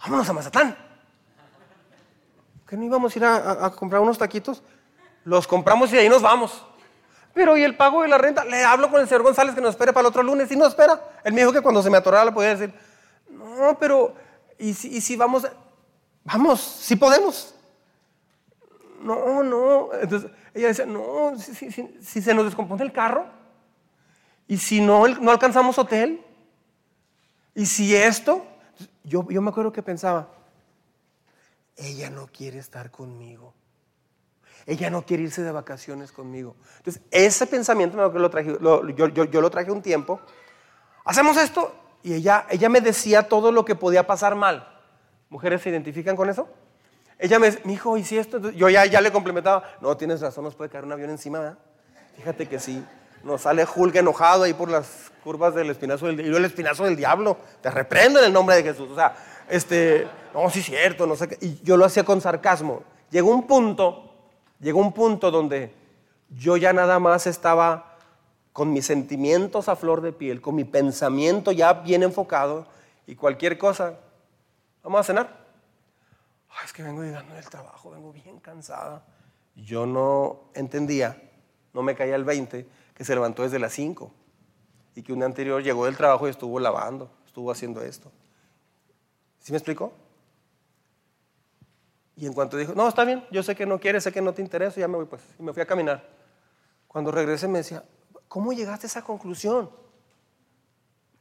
[0.00, 0.76] Vámonos a Mazatlán.
[2.66, 4.62] ¿Que no íbamos a ir a, comprar unos taquitos?
[5.24, 6.64] Los compramos y de ahí nos vamos.
[7.32, 8.44] Pero ¿y el pago de la renta?
[8.44, 10.66] Le hablo con el señor González que nos espere para el otro lunes y no
[10.66, 11.00] espera.
[11.24, 12.74] Él me dijo que cuando se me atorara le podía decir,
[13.30, 14.14] no, pero
[14.58, 15.46] ¿y si, vamos?
[16.24, 17.54] Vamos, si podemos.
[19.00, 19.90] No, no.
[20.00, 21.70] Entonces ella decía, no, si,
[22.22, 23.26] se nos descompone el carro
[24.46, 26.24] y si no, no alcanzamos hotel
[27.54, 28.46] y si esto,
[29.04, 30.28] yo, yo me acuerdo que pensaba,
[31.76, 33.54] ella no quiere estar conmigo.
[34.66, 36.54] Ella no quiere irse de vacaciones conmigo.
[36.76, 40.20] Entonces, ese pensamiento lo traje, yo, yo, lo traje un tiempo.
[41.04, 44.68] Hacemos esto y ella, ella me decía todo lo que podía pasar mal.
[45.30, 46.48] ¿Mujeres se identifican con eso?
[47.18, 47.62] Ella me dice,
[47.96, 48.50] ¿y si esto?
[48.50, 51.58] yo ya, ya le complementaba, no, tienes razón, nos puede caer un avión encima, ¿verdad?
[52.16, 52.84] Fíjate que sí.
[53.24, 56.96] Nos sale Hulk enojado ahí por las curvas del espinazo del y el espinazo del
[56.96, 57.36] diablo.
[57.60, 58.88] Te reprendo en el nombre de Jesús.
[58.90, 59.16] O sea,
[59.48, 61.38] este, no, sí es cierto, no sé qué.
[61.40, 62.84] Y yo lo hacía con sarcasmo.
[63.10, 64.14] Llegó un punto,
[64.60, 65.74] llegó un punto donde
[66.30, 67.96] yo ya nada más estaba
[68.52, 72.66] con mis sentimientos a flor de piel, con mi pensamiento ya bien enfocado
[73.06, 73.94] y cualquier cosa.
[74.82, 75.47] Vamos a cenar.
[76.64, 79.04] Es que vengo llegando del trabajo, vengo bien cansada.
[79.54, 81.20] Yo no entendía,
[81.72, 84.12] no me caía el 20, que se levantó desde las 5
[84.94, 88.10] y que un día anterior llegó del trabajo y estuvo lavando, estuvo haciendo esto.
[89.38, 89.92] ¿Sí me explicó?
[92.16, 94.34] Y en cuanto dijo, no, está bien, yo sé que no quieres, sé que no
[94.34, 95.22] te interesa, ya me voy pues.
[95.38, 96.04] Y me fui a caminar.
[96.88, 97.84] Cuando regresé me decía,
[98.26, 99.70] ¿cómo llegaste a esa conclusión?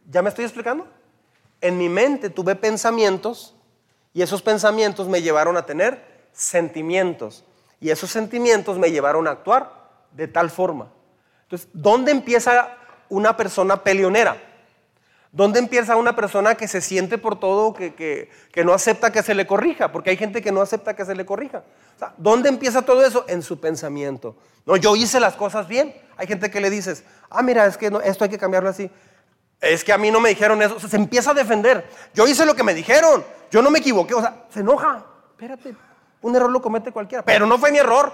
[0.09, 0.87] ¿Ya me estoy explicando?
[1.61, 3.56] En mi mente tuve pensamientos
[4.17, 6.01] y esos pensamientos me llevaron a tener
[6.33, 7.43] sentimientos.
[7.79, 9.71] Y esos sentimientos me llevaron a actuar
[10.11, 10.91] de tal forma.
[11.43, 12.75] Entonces, ¿dónde empieza
[13.09, 14.41] una persona peleonera?
[15.31, 18.31] ¿Dónde empieza una persona que se siente por todo, que,
[18.65, 19.91] no acepta que se le corrija?
[19.91, 21.61] Porque hay gente que no acepta que se le corrija.
[22.17, 23.23] ¿Dónde empieza todo eso?
[23.27, 24.35] En su pensamiento.
[24.65, 25.95] No, yo hice las cosas bien.
[26.17, 28.89] Hay gente que le dices, ah, mira, es que esto hay que cambiarlo así.
[29.61, 30.79] Es que a mí no me dijeron eso.
[30.79, 31.87] se empieza a defender.
[32.15, 33.23] Yo hice lo que me dijeron.
[33.51, 34.13] Yo no me equivoqué.
[34.13, 35.05] O sea, se enoja.
[35.31, 35.75] Espérate,
[36.21, 37.23] un error lo comete cualquiera.
[37.23, 38.11] Pero no fue mi error.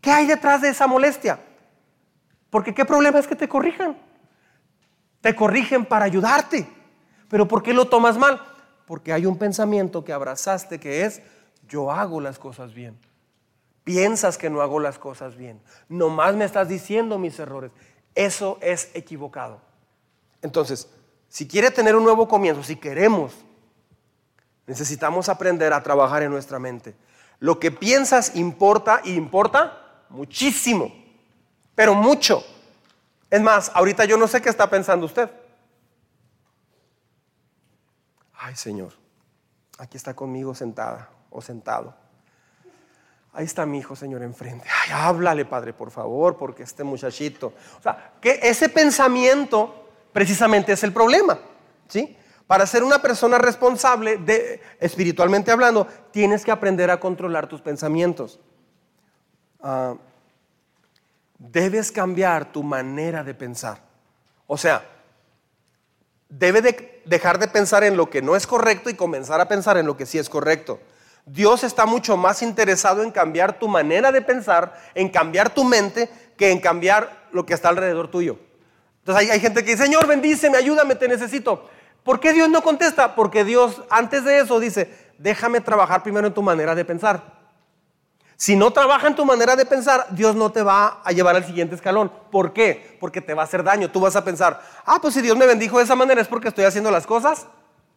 [0.00, 1.38] ¿Qué hay detrás de esa molestia?
[2.50, 3.96] Porque qué problema es que te corrijan.
[5.20, 6.68] Te corrigen para ayudarte.
[7.28, 8.42] Pero ¿por qué lo tomas mal?
[8.86, 11.22] Porque hay un pensamiento que abrazaste que es,
[11.68, 12.98] yo hago las cosas bien.
[13.84, 15.60] Piensas que no hago las cosas bien.
[15.88, 17.72] Nomás me estás diciendo mis errores.
[18.14, 19.60] Eso es equivocado.
[20.42, 20.90] Entonces,
[21.28, 23.32] si quiere tener un nuevo comienzo, si queremos,
[24.66, 26.94] necesitamos aprender a trabajar en nuestra mente.
[27.38, 31.02] Lo que piensas importa y importa muchísimo
[31.74, 32.44] pero mucho.
[33.30, 35.30] Es más, ahorita yo no sé qué está pensando usted.
[38.34, 38.92] Ay, Señor,
[39.78, 41.94] aquí está conmigo sentada o sentado.
[43.32, 44.68] Ahí está mi hijo, Señor, enfrente.
[44.68, 47.54] Ay, háblale, Padre, por favor, porque este muchachito.
[47.78, 51.38] O sea, que ese pensamiento precisamente es el problema,
[51.88, 52.16] ¿sí?
[52.52, 58.40] Para ser una persona responsable, de, espiritualmente hablando, tienes que aprender a controlar tus pensamientos.
[59.62, 59.94] Ah,
[61.38, 63.80] debes cambiar tu manera de pensar.
[64.46, 64.84] O sea,
[66.28, 69.78] debe de dejar de pensar en lo que no es correcto y comenzar a pensar
[69.78, 70.78] en lo que sí es correcto.
[71.24, 76.10] Dios está mucho más interesado en cambiar tu manera de pensar, en cambiar tu mente,
[76.36, 78.38] que en cambiar lo que está alrededor tuyo.
[78.98, 81.70] Entonces hay, hay gente que dice, Señor, bendíceme, ayúdame, te necesito.
[82.04, 83.14] ¿Por qué Dios no contesta?
[83.14, 87.40] Porque Dios antes de eso dice, déjame trabajar primero en tu manera de pensar.
[88.36, 91.44] Si no trabaja en tu manera de pensar, Dios no te va a llevar al
[91.44, 92.10] siguiente escalón.
[92.30, 92.96] ¿Por qué?
[92.98, 93.90] Porque te va a hacer daño.
[93.90, 96.48] Tú vas a pensar, ah, pues si Dios me bendijo de esa manera es porque
[96.48, 97.46] estoy haciendo las cosas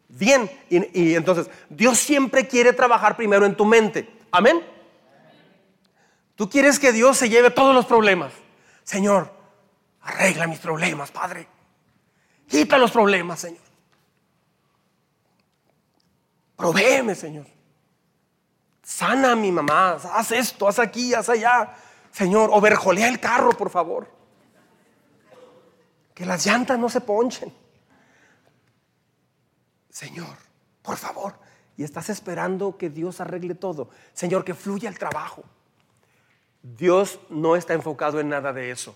[0.07, 0.49] bien.
[0.69, 4.07] Y, entonces, Dios siempre quiere trabajar primero en tu mente.
[4.31, 4.63] Amén.
[6.35, 8.31] Tú quieres que Dios se lleve todos los problemas.
[8.83, 9.31] Señor,
[10.01, 11.47] arregla mis problemas, Padre.
[12.47, 13.64] Quita los problemas, Señor.
[16.55, 17.45] Provéeme, Señor.
[18.83, 21.75] Sana a mi mamá, haz esto, haz aquí, haz allá.
[22.11, 24.07] Señor, overjolea el carro, por favor.
[26.13, 27.53] Que las llantas no se ponchen.
[29.89, 30.37] Señor,
[30.81, 31.35] por favor.
[31.77, 33.89] Y estás esperando que Dios arregle todo.
[34.13, 35.43] Señor, que fluya el trabajo.
[36.61, 38.95] Dios no está enfocado en nada de eso.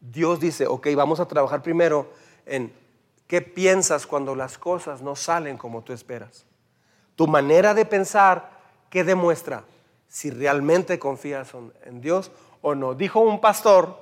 [0.00, 2.12] Dios dice, ok, vamos a trabajar primero
[2.44, 2.72] en
[3.30, 6.44] ¿Qué piensas cuando las cosas no salen como tú esperas?
[7.14, 8.50] Tu manera de pensar,
[8.90, 9.62] ¿qué demuestra?
[10.08, 11.52] Si realmente confías
[11.84, 12.92] en Dios o no.
[12.94, 13.96] Dijo un pastor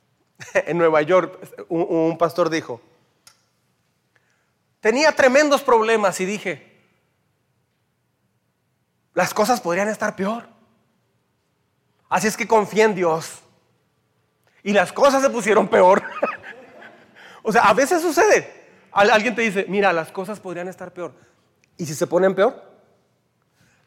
[0.52, 2.80] en Nueva York, un, pastor dijo,
[4.80, 6.82] tenía tremendos problemas y dije,
[9.14, 10.48] las cosas podrían estar peor.
[12.08, 13.38] Así es que confía en Dios.
[14.64, 16.02] Y las cosas se pusieron peor.
[17.44, 18.55] o sea, a veces sucede.
[18.96, 21.12] Alguien te dice, mira, las cosas podrían estar peor.
[21.76, 22.62] ¿Y si se ponen peor?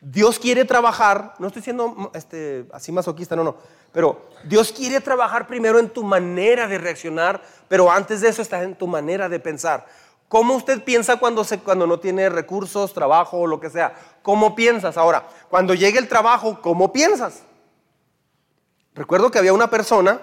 [0.02, 3.58] Dios quiere trabajar, no estoy siendo este, así masoquista, no, no,
[3.92, 8.64] pero Dios quiere trabajar primero en tu manera de reaccionar, pero antes de eso está
[8.64, 9.88] en tu manera de pensar.
[10.30, 13.94] ¿Cómo usted piensa cuando, se, cuando no tiene recursos, trabajo o lo que sea?
[14.22, 14.96] ¿Cómo piensas?
[14.96, 17.42] Ahora, cuando llegue el trabajo, ¿cómo piensas?
[18.94, 20.22] Recuerdo que había una persona,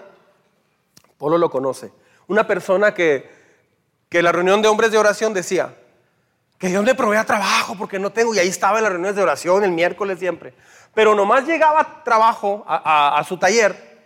[1.18, 1.92] Polo lo conoce,
[2.29, 3.29] una persona que
[4.09, 5.75] que la reunión de hombres de oración decía,
[6.59, 9.23] que Dios me provea trabajo porque no tengo, y ahí estaba en las reuniones de
[9.23, 10.55] oración el miércoles siempre.
[10.95, 13.99] Pero nomás llegaba trabajo a, su taller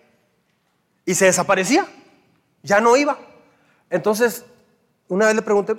[1.04, 1.86] y se desaparecía,
[2.62, 3.16] ya no iba.
[3.88, 4.44] Entonces,
[5.08, 5.76] una vez le pregunté,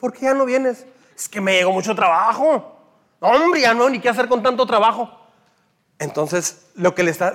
[0.00, 0.84] ¿por qué ya no vienes?
[1.16, 2.76] Es que me llegó mucho trabajo.
[3.20, 5.08] Hombre, ya no, ni qué hacer con tanto trabajo.
[6.00, 7.32] Entonces, lo que le está,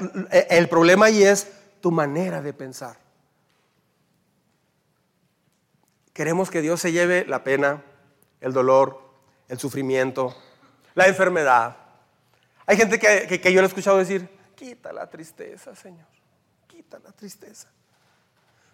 [0.49, 2.97] el problema ahí es tu manera de pensar.
[6.19, 7.81] Queremos que Dios se lleve la pena,
[8.41, 8.99] el dolor,
[9.47, 10.35] el sufrimiento,
[10.93, 11.77] la enfermedad.
[12.65, 16.07] Hay gente que, yo le he escuchado decir, quita la tristeza, Señor,
[16.67, 17.69] quita la tristeza.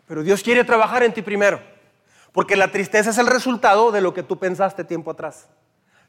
[0.07, 1.61] Pero Dios quiere trabajar en ti primero,
[2.31, 5.45] porque la tristeza es el resultado de lo que tú pensaste tiempo atrás.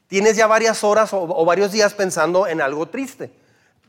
[0.07, 3.29] Tienes ya varias horas o, varios días pensando en algo triste.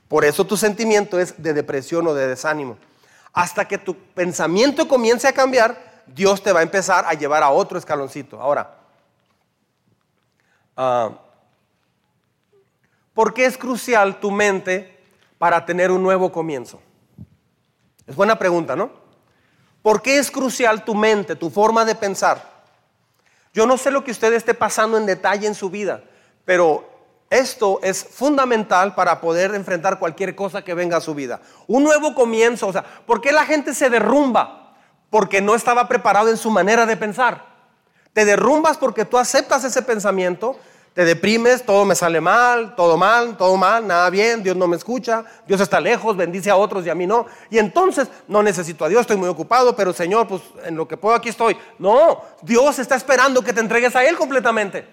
[0.06, 2.76] Por eso tu sentimiento es de depresión o de desánimo.
[3.32, 7.50] Hasta que tu pensamiento comience a cambiar, Dios te va a empezar a llevar a
[7.50, 8.40] otro escaloncito.
[8.40, 8.74] Ahora,
[10.76, 11.14] uh,
[13.14, 14.98] ¿por qué es crucial tu mente
[15.38, 16.80] para tener un nuevo comienzo?
[18.06, 18.90] Es buena pregunta, ¿no?
[19.82, 22.42] ¿Por qué es crucial tu mente, tu forma de pensar?
[23.52, 26.02] Yo no sé lo que usted esté pasando en detalle en su vida,
[26.44, 26.88] pero
[27.30, 31.40] esto es fundamental para poder enfrentar cualquier cosa que venga a su vida.
[31.66, 34.57] Un nuevo comienzo, o sea, ¿por qué la gente se derrumba?
[35.10, 37.46] Porque no estaba preparado en su manera de pensar.
[38.12, 40.58] Te derrumbas porque tú aceptas ese pensamiento,
[40.94, 44.76] te deprimes, todo me sale mal, todo mal, todo mal, nada bien, Dios no me
[44.76, 47.26] escucha, Dios está lejos, bendice a otros y a mí no.
[47.50, 50.96] Y entonces no necesito a Dios, estoy muy ocupado, pero Señor, pues en lo que
[50.96, 51.56] puedo aquí estoy.
[51.78, 54.88] No, Dios está esperando que te entregues a Él completamente.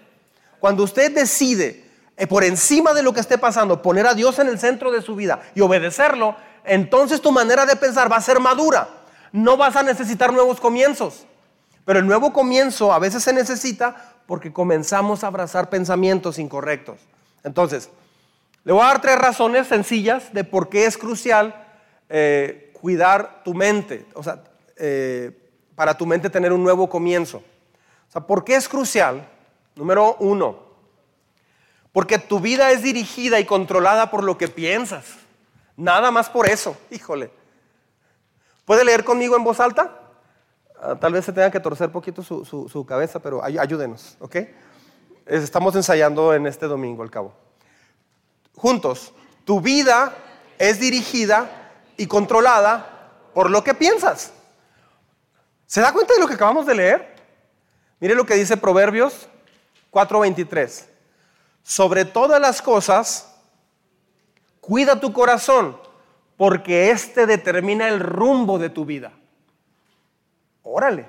[0.59, 4.47] Cuando usted decide eh, por encima de lo que esté pasando, poner a Dios en
[4.47, 8.39] el centro de su vida y obedecerlo, entonces tu manera de pensar va a ser
[8.39, 8.87] madura
[9.35, 11.25] no vas a necesitar nuevos comienzos.
[11.83, 16.99] Pero el nuevo comienzo a veces se necesita porque comenzamos a abrazar pensamientos incorrectos.
[17.43, 17.89] Entonces,
[18.63, 21.53] le voy a dar tres razones sencillas de por qué es crucial
[22.09, 24.43] eh, cuidar tu mente, o sea,
[24.77, 25.31] eh,
[25.75, 27.37] para tu mente tener un nuevo comienzo.
[27.37, 29.27] O sea, ¿por qué es crucial?
[29.75, 30.57] Número uno,
[31.91, 35.05] porque tu vida es dirigida y controlada por lo que piensas.
[35.77, 37.29] Nada más por eso, híjole.
[38.65, 39.99] ¿Puede leer conmigo en voz alta?
[40.81, 44.37] Ah, tal vez se tenga que torcer poquito su, cabeza, pero ayúdenos, ¿ok?
[45.27, 47.33] Estamos ensayando en este domingo al cabo.
[48.55, 49.13] Juntos,
[49.45, 50.13] tu vida
[50.57, 54.31] es dirigida y controlada por lo que piensas.
[55.67, 57.15] ¿Se da cuenta de lo que acabamos de leer?
[57.99, 59.27] Mire lo que dice Proverbios
[59.91, 60.85] 4:23.
[61.63, 63.33] Sobre todas las cosas,
[64.59, 65.84] cuida tu corazón
[66.37, 69.11] porque este determina el rumbo de tu vida.
[70.63, 71.07] Órale.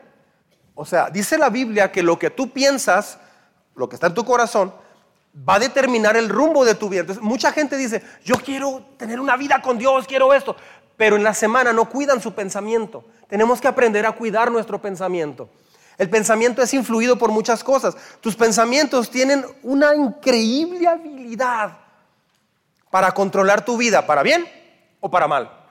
[0.75, 3.19] O sea, dice la Biblia que lo que tú piensas,
[3.75, 4.73] lo que está en tu corazón,
[5.49, 7.01] va a determinar el rumbo de tu vida.
[7.01, 10.55] Entonces, mucha gente dice, yo quiero tener una vida con Dios, quiero esto,
[10.97, 13.05] pero en la semana no cuidan su pensamiento.
[13.29, 15.49] Tenemos que aprender a cuidar nuestro pensamiento.
[15.99, 17.97] El pensamiento es influido por muchas cosas.
[18.21, 21.79] Tus pensamientos tienen una increíble habilidad
[22.91, 24.47] para controlar tu vida, para bien
[25.01, 25.67] o para mal.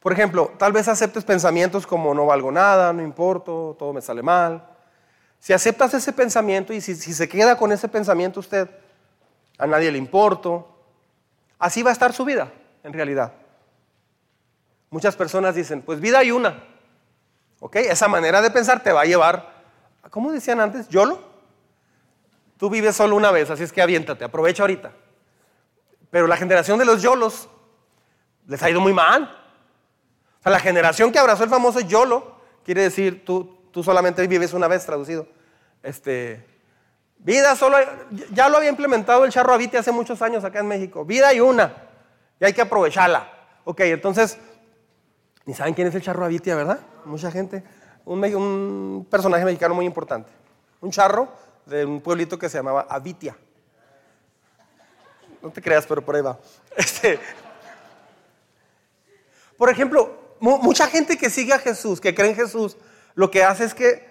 [0.00, 4.22] Por ejemplo, tal vez aceptes pensamientos como no valgo nada, no importo, todo me sale
[4.22, 4.64] mal.
[5.40, 8.68] Si aceptas ese pensamiento y si, se queda con ese pensamiento usted,
[9.58, 10.68] a nadie le importo,
[11.58, 12.52] así va a estar su vida,
[12.84, 13.32] en realidad.
[14.90, 16.64] Muchas personas dicen, pues vida hay una.
[17.60, 17.76] ¿Ok?
[17.76, 19.52] Esa manera de pensar te va a llevar,
[20.10, 20.88] ¿cómo decían antes?
[20.88, 21.20] ¿Yolo?
[22.56, 24.92] Tú vives solo una vez, así es que aviéntate, aprovecha ahorita.
[26.10, 27.48] Pero la generación de los yolos
[28.46, 29.24] les ha ido muy mal.
[30.38, 34.52] O sea, la generación que abrazó el famoso yolo, quiere decir tú, tú solamente vives
[34.52, 35.26] una vez traducido.
[35.82, 36.44] Este,
[37.18, 37.76] vida solo,
[38.32, 41.04] ya lo había implementado el charro Avite hace muchos años acá en México.
[41.04, 41.74] Vida y una,
[42.40, 43.30] y hay que aprovecharla.
[43.64, 44.38] Ok, entonces,
[45.44, 46.80] ni saben quién es el charro Avitia, ¿verdad?
[47.04, 47.62] Mucha gente.
[48.04, 50.30] Un, un personaje mexicano muy importante.
[50.80, 51.28] Un charro
[51.66, 53.36] de un pueblito que se llamaba Avitia.
[55.48, 56.38] No te creas, pero por ahí va.
[56.76, 57.18] Este,
[59.56, 62.76] por ejemplo, mucha gente que sigue a Jesús, que cree en Jesús,
[63.14, 64.06] lo que hace es que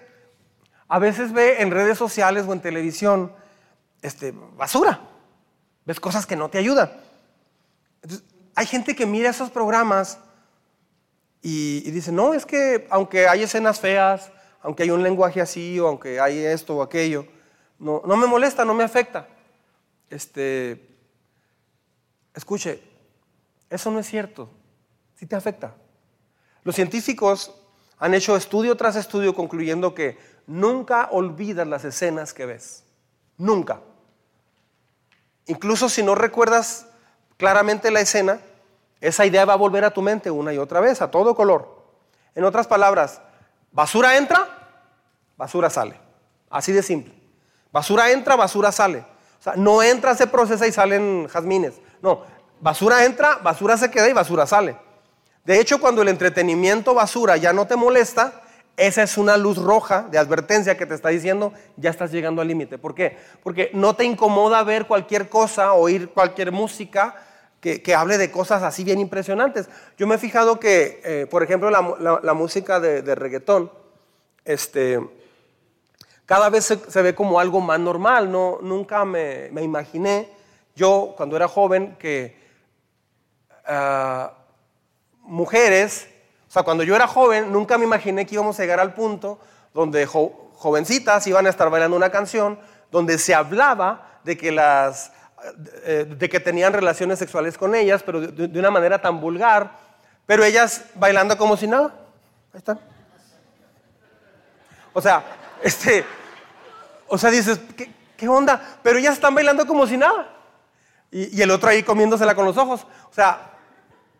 [0.88, 3.32] a veces ve en redes sociales o en televisión
[4.02, 5.00] este, basura.
[5.86, 6.90] Ves cosas que no te ayudan.
[8.56, 10.18] hay gente que mira esos programas
[11.40, 15.86] y, dice, no, es que aunque hay escenas feas, aunque hay un lenguaje así, o
[15.86, 17.28] aunque hay esto o aquello,
[17.78, 19.28] no, no me molesta, no me afecta.
[20.10, 20.87] Este,
[22.38, 22.82] escuche,
[23.70, 24.50] eso no es cierto
[25.18, 25.74] sí te afecta.
[26.62, 27.52] Los científicos
[27.98, 32.84] han hecho estudio tras estudio concluyendo que nunca olvidas las escenas que ves.
[33.36, 33.80] Nunca.
[35.46, 36.86] Incluso si no recuerdas
[37.36, 38.40] claramente la escena,
[39.00, 41.82] esa idea va a volver a tu mente una y otra vez, a todo color.
[42.34, 43.20] En otras palabras,
[43.72, 44.46] basura entra,
[45.36, 45.98] basura sale.
[46.50, 47.14] Así de simple.
[47.72, 48.98] Basura entra, basura sale.
[49.40, 51.74] O sea, no entra, se procesa y salen jazmines.
[52.02, 52.22] No,
[52.60, 54.76] basura entra, basura se queda y basura sale.
[55.44, 58.42] De hecho, cuando el entretenimiento basura ya no te molesta,
[58.76, 62.48] esa es una luz roja de advertencia que te está diciendo, ya estás llegando al
[62.48, 62.78] límite.
[62.78, 63.18] ¿Por qué?
[63.42, 67.14] Porque no te incomoda ver cualquier cosa, oír cualquier música
[67.60, 69.68] que, hable de cosas así bien impresionantes.
[69.96, 73.72] Yo me he fijado que, eh, por ejemplo, la, música de, reggaetón,
[74.44, 75.00] este,
[76.24, 78.30] cada vez se, ve como algo más normal.
[78.30, 80.30] No, nunca me, imaginé,
[80.78, 82.38] yo cuando era joven, que...
[83.66, 84.32] Ah,
[85.20, 86.08] mujeres,
[86.48, 89.38] o sea, cuando yo era joven, nunca me imaginé que íbamos a llegar al punto
[89.74, 92.58] donde jovencitas iban a estar bailando una canción
[92.90, 95.12] donde se hablaba de que las
[95.84, 99.70] eh, de que tenían relaciones sexuales con ellas, pero de, una manera tan vulgar,
[100.26, 101.94] pero ellas bailando como si nada.
[102.52, 102.80] Ahí están.
[104.92, 105.22] O sea,
[105.62, 106.04] este,
[107.06, 107.60] o sea, dices,
[108.16, 108.78] ¿qué, onda?
[108.82, 110.28] Pero ellas están bailando como si nada.
[111.10, 112.86] Y, el otro ahí comiéndosela con los ojos.
[113.10, 113.52] O sea,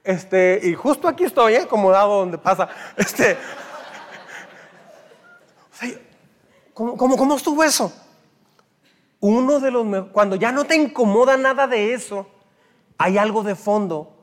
[0.02, 1.62] este, y justo aquí estoy, ¿eh?
[1.62, 2.68] acomodado donde pasa.
[2.96, 3.36] Este,
[6.74, 7.92] ¿cómo, cómo, estuvo eso?
[9.20, 12.26] Uno de los cuando ya no te incomoda nada de eso,
[12.96, 14.14] hay algo de fondo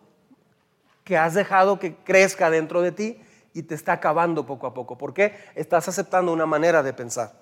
[1.04, 3.22] que has dejado que crezca dentro de ti
[3.54, 4.98] y te está acabando poco a poco.
[4.98, 5.38] ¿Por qué?
[5.56, 7.34] Estás aceptando una manera de pensar.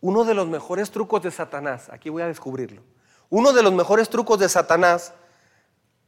[0.00, 2.82] Uno de los mejores trucos de Satanás, aquí voy a descubrirlo.
[3.30, 5.12] Uno de los mejores trucos de Satanás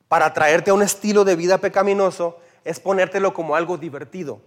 [0.09, 4.41] para traerte a un estilo de vida pecaminoso es ponértelo como algo divertido.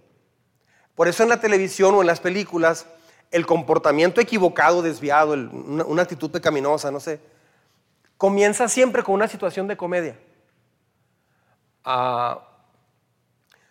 [0.94, 2.86] Por eso en la televisión o en las películas,
[3.30, 7.20] el comportamiento equivocado, desviado, una, actitud pecaminosa, no sé,
[8.16, 10.18] comienza siempre con una situación de comedia.
[11.84, 12.40] Ah,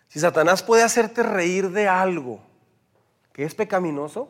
[0.08, 2.40] si Satanás puede hacerte reír de algo
[3.32, 4.28] que es pecaminoso,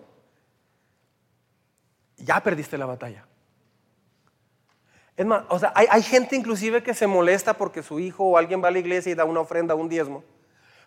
[2.17, 3.27] ya perdiste la batalla.
[5.17, 8.63] Es más, o sea, hay, gente inclusive que se molesta porque su hijo o alguien
[8.63, 10.25] va a la iglesia y da una ofrenda, un diezmo.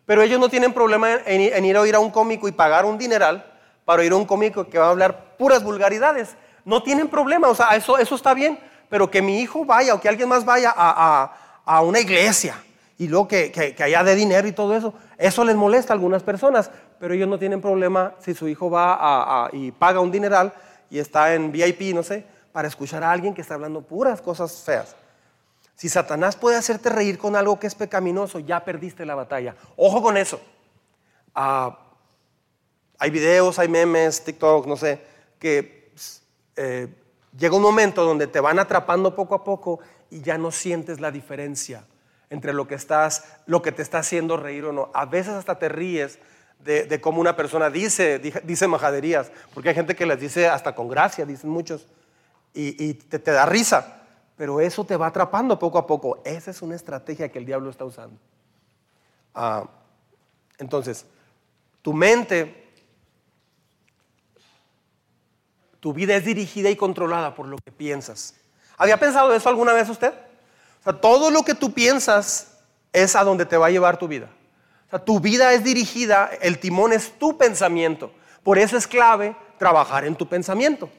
[0.06, 2.98] Pero ellos no tienen problema en, ir a oír a un cómico y pagar un
[2.98, 3.46] dineral
[3.86, 6.36] para oír a un cómico que va a hablar puras vulgaridades.
[6.66, 8.60] No tienen problema, o sea, eso, eso está bien,
[8.90, 12.56] pero que mi hijo vaya o que alguien más vaya a, una iglesia
[12.98, 16.24] y luego que, que, haya de dinero y todo eso, eso les molesta a algunas
[16.24, 20.54] personas, pero ellos no tienen problema si su hijo va y paga un dineral
[20.90, 22.26] y está en VIP, no sé,
[22.58, 24.96] para escuchar a alguien que está hablando puras cosas feas.
[25.76, 29.56] Si Satanás puede hacerte reír con algo que es pecaminoso, ya perdiste la batalla.
[29.76, 30.42] Ojo con eso.
[31.36, 31.78] Ah,
[32.98, 35.00] hay videos, hay memes, TikTok, no sé,
[35.38, 35.92] que
[36.56, 36.88] eh,
[37.38, 39.80] llega un momento donde te van atrapando poco a poco
[40.10, 41.84] y ya no sientes la diferencia
[42.32, 44.90] entre lo que, estás, lo que te está haciendo reír o no.
[44.96, 46.18] A veces hasta te ríes
[46.66, 50.88] de, cómo una persona dice, dice majaderías, porque hay gente que les dice hasta con
[50.88, 51.86] gracia, dicen muchos
[52.60, 54.02] y, te, da risa,
[54.36, 56.22] pero eso te va atrapando poco a poco.
[56.26, 58.20] Esa es una estrategia que el diablo está usando.
[59.36, 59.64] Ah,
[60.58, 61.06] entonces,
[61.84, 62.72] tu mente,
[65.80, 68.34] tu vida es dirigida y controlada por lo que piensas.
[68.78, 70.14] ¿Había pensado eso alguna vez usted?
[71.02, 72.58] Todo lo que tú piensas
[72.92, 74.30] es a donde te va a llevar tu vida.
[75.06, 78.12] Tu vida es dirigida, el timón es tu pensamiento.
[78.42, 80.90] Por eso es clave trabajar en tu pensamiento.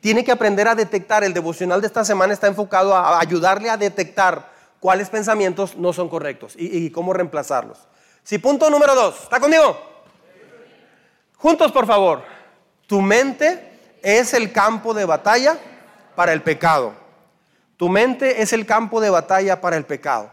[0.00, 3.76] Tiene que aprender a detectar, el devocional de esta semana está enfocado a ayudarle a
[3.76, 4.50] detectar
[4.80, 7.78] cuáles pensamientos no son correctos y, cómo reemplazarlos.
[8.24, 9.22] Sí, punto número dos.
[9.24, 9.78] ¿Está conmigo?
[11.36, 12.22] Juntos, por favor.
[12.86, 15.58] Tu mente es el campo de batalla
[16.16, 16.94] para el pecado.
[17.76, 20.30] Tu mente es el campo de batalla para el pecado.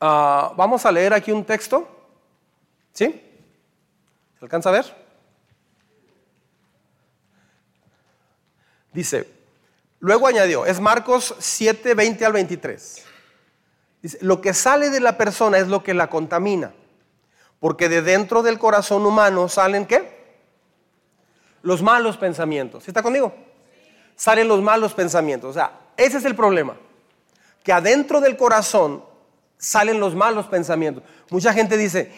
[0.00, 1.88] Ah, vamos a leer aquí un texto.
[2.92, 3.22] ¿Sí?
[4.38, 5.05] ¿Se alcanza a ver?
[8.96, 9.28] Dice,
[10.00, 13.04] luego añadió, es Marcos 7, 20 al 23.
[14.00, 16.72] Dice, lo que sale de la persona es lo que la contamina,
[17.60, 20.16] porque de dentro del corazón humano salen qué?
[21.60, 22.84] Los malos pensamientos.
[22.84, 23.34] ¿Sí está conmigo?
[24.14, 25.50] Salen los malos pensamientos.
[25.50, 26.74] O sea, ese es el problema,
[27.62, 29.04] que adentro del corazón
[29.58, 31.04] salen los malos pensamientos.
[31.28, 32.14] Mucha gente dice,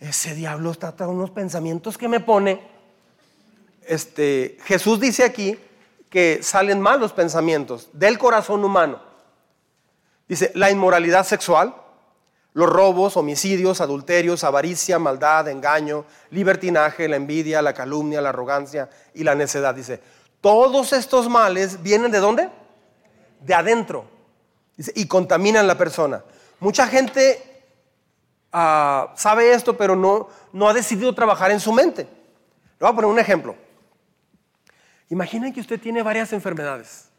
[0.00, 2.60] ese diablo está unos pensamientos que me pone.
[3.86, 5.56] Este, Jesús dice aquí
[6.12, 9.00] que salen malos pensamientos del corazón humano.
[10.28, 11.74] Dice, la inmoralidad sexual,
[12.52, 19.24] los robos, homicidios, adulterios, avaricia, maldad, engaño, libertinaje, la envidia, la calumnia, la arrogancia y
[19.24, 19.74] la necedad.
[19.74, 20.02] Dice,
[20.42, 22.50] todos estos males vienen de dónde?
[23.40, 24.04] De adentro.
[24.76, 26.22] Dice, y contaminan la persona.
[26.60, 27.64] Mucha gente
[28.52, 32.02] ah, sabe esto, pero no, no ha decidido trabajar en su mente.
[32.02, 33.56] Le voy a poner un ejemplo.
[35.12, 37.10] Imaginen que usted tiene varias enfermedades.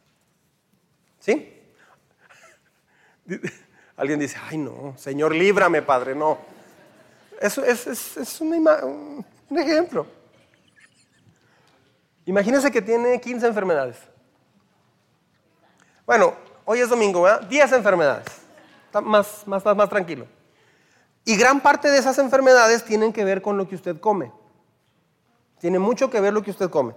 [1.20, 1.62] ¿Sí?
[3.96, 6.40] Alguien dice, ay no, Señor, líbrame, Padre, no.
[7.40, 9.24] Eso es, un
[9.56, 10.08] ejemplo.
[12.26, 13.98] Imagínense que tiene 15 enfermedades.
[16.08, 16.34] Bueno,
[16.66, 17.48] hoy es domingo, ¿verdad?
[17.48, 18.26] 10 enfermedades.
[18.88, 20.26] Está más, más, más tranquilo.
[21.26, 24.32] Y gran parte de esas enfermedades tienen que ver con lo que usted come.
[25.60, 26.96] Tiene mucho que ver lo que usted come.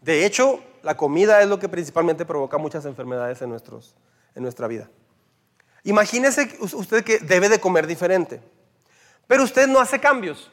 [0.00, 3.94] De hecho, la comida es lo que principalmente provoca muchas enfermedades en, nuestros,
[4.34, 4.88] en nuestra vida.
[5.84, 8.40] Imagínese usted que debe de comer diferente,
[9.26, 10.50] pero usted no hace cambios.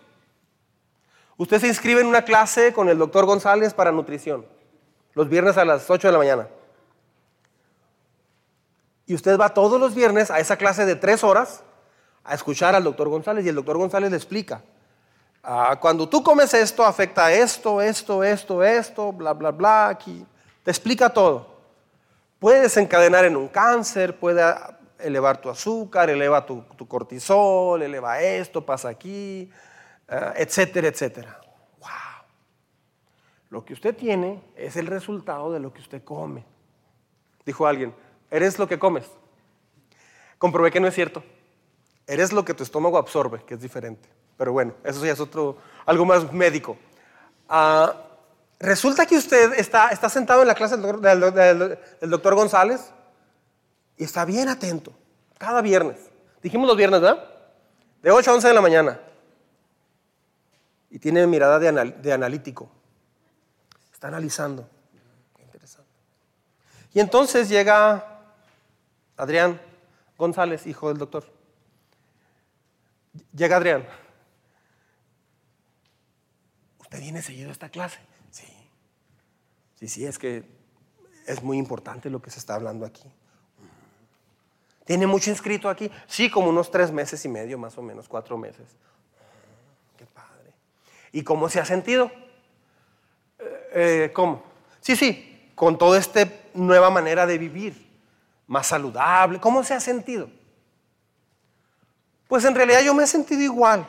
[1.37, 4.45] Usted se inscribe en una clase con el doctor González para nutrición,
[5.13, 6.47] los viernes a las 8 de la mañana.
[9.05, 11.63] Y usted va todos los viernes a esa clase de tres horas
[12.23, 14.63] a escuchar al doctor González y el doctor González le explica
[15.43, 20.25] Ah, cuando tú comes esto, afecta esto, esto, esto, esto, bla, bla, bla, aquí.
[20.63, 21.57] Te explica todo.
[22.39, 24.43] Puede desencadenar en un cáncer, puede
[24.99, 29.49] elevar tu azúcar, eleva tu, cortisol, eleva esto, pasa aquí,
[30.09, 31.39] ah, etcétera, etcétera.
[31.79, 31.89] ¡Wow!
[33.49, 36.43] Lo que usted tiene es el resultado de lo que usted come.
[37.45, 37.95] Dijo alguien,
[38.29, 39.05] eres lo que comes.
[40.37, 41.23] Comprobé que no es cierto.
[42.05, 44.16] Eres lo que tu estómago absorbe, que es diferente.
[44.37, 46.77] Pero bueno, eso ya es otro, algo más médico.
[47.49, 47.93] Ah,
[48.59, 52.91] resulta que usted está, está sentado en la clase del doctor, González
[53.97, 54.93] y está bien atento,
[55.37, 55.97] cada viernes.
[56.41, 57.23] Dijimos los viernes, ¿verdad?
[58.03, 58.99] De 8 a 11 de la mañana.
[60.89, 62.69] Y tiene mirada de, de analítico.
[63.91, 64.69] Está analizando.
[65.35, 65.91] Qué interesante.
[66.93, 68.21] Y entonces llega
[69.17, 69.59] Adrián
[70.17, 71.25] González, hijo del doctor.
[73.33, 73.85] Llega Adrián.
[76.87, 77.99] ¿Usted viene seguido esta clase?
[78.31, 78.47] Sí.
[79.75, 80.45] Sí, sí, es que
[81.25, 83.03] es muy importante lo que se está hablando aquí.
[84.85, 85.91] ¿Tiene mucho inscrito aquí?
[86.07, 88.69] Sí, como unos tres meses y medio, más o menos, cuatro meses.
[89.97, 90.53] Qué padre.
[91.11, 92.09] ¿Y cómo se ha sentido?
[93.37, 94.43] Eh, eh, ¿Cómo?
[94.79, 97.85] Sí, sí, con toda esta nueva manera de vivir,
[98.47, 99.41] más saludable.
[99.41, 100.29] ¿Cómo se ha sentido?
[102.29, 103.85] Pues en realidad yo me he sentido igual.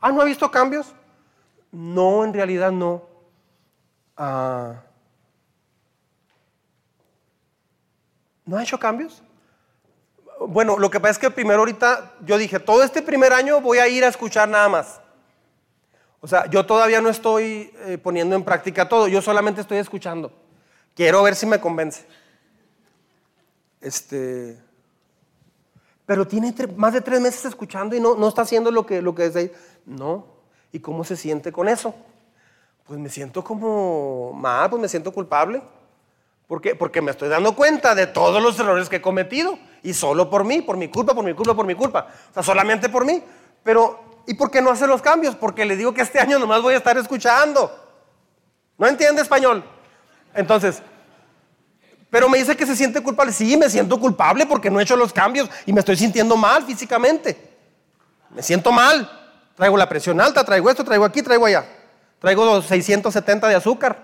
[0.00, 0.94] Ah, ¿no ha visto cambios?
[1.76, 3.02] No, en realidad no.
[4.16, 4.80] Ah,
[8.46, 9.22] ¿No ha hecho cambios?
[10.48, 13.76] Bueno, lo que pasa es que primero ahorita yo dije, todo este primer año voy
[13.76, 15.02] a ir a escuchar nada más.
[16.22, 20.32] O sea, yo todavía no estoy eh, poniendo en práctica todo, yo solamente estoy escuchando.
[20.94, 22.06] Quiero ver si me convence.
[23.82, 24.58] Este,
[26.06, 29.14] pero tiene más de tres meses escuchando y no, no está haciendo lo que, lo
[29.14, 29.50] que es
[29.84, 30.35] No,
[30.72, 31.94] ¿Y cómo se siente con eso?
[32.86, 35.62] Pues me siento como mal, pues me siento culpable.
[36.46, 36.76] ¿Por qué?
[36.76, 39.58] Porque me estoy dando cuenta de todos los errores que he cometido.
[39.82, 42.06] Y solo por mí, por mi culpa, por mi culpa, por mi culpa.
[42.30, 43.22] O sea, solamente por mí.
[43.64, 45.34] Pero, ¿y por qué no hace los cambios?
[45.34, 47.72] Porque le digo que este año nomás voy a estar escuchando.
[48.78, 49.64] ¿No entiende español?
[50.34, 50.82] Entonces,
[52.10, 53.32] pero me dice que se siente culpable.
[53.32, 56.64] Sí, me siento culpable porque no he hecho los cambios y me estoy sintiendo mal
[56.64, 57.36] físicamente.
[58.30, 59.25] Me siento mal.
[59.56, 61.64] Traigo la presión alta, traigo esto, traigo aquí, traigo allá.
[62.20, 63.98] Traigo 670 de azúcar.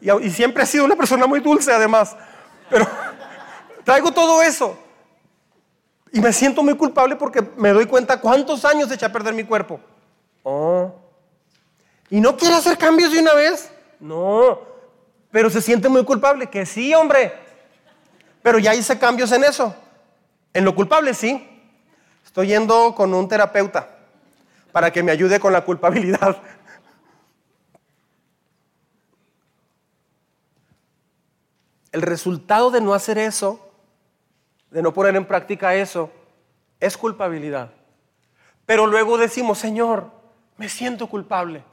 [0.00, 2.16] Y, siempre he sido una persona muy dulce además.
[2.68, 2.86] Pero
[3.84, 4.76] traigo todo eso.
[6.12, 9.44] Y me siento muy culpable porque me doy cuenta cuántos años eché a perder mi
[9.44, 9.78] cuerpo.
[10.42, 10.92] Oh.
[12.10, 13.70] ¿Y no quiere hacer cambios de una vez?
[14.00, 14.60] No.
[15.30, 16.48] Pero se siente muy culpable.
[16.48, 17.32] Que sí, hombre.
[18.42, 19.72] Pero ya hice cambios en eso.
[20.52, 21.46] En lo culpable, sí.
[22.24, 23.97] Estoy yendo con un terapeuta
[24.78, 26.40] para que me ayude con la culpabilidad.
[31.90, 33.72] El resultado de no hacer eso,
[34.70, 36.12] de no poner en práctica eso,
[36.78, 37.72] es culpabilidad.
[38.66, 40.12] Pero luego decimos, Señor,
[40.56, 41.64] me siento culpable.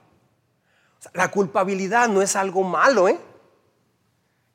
[1.14, 3.20] la culpabilidad no es algo malo, ¿eh?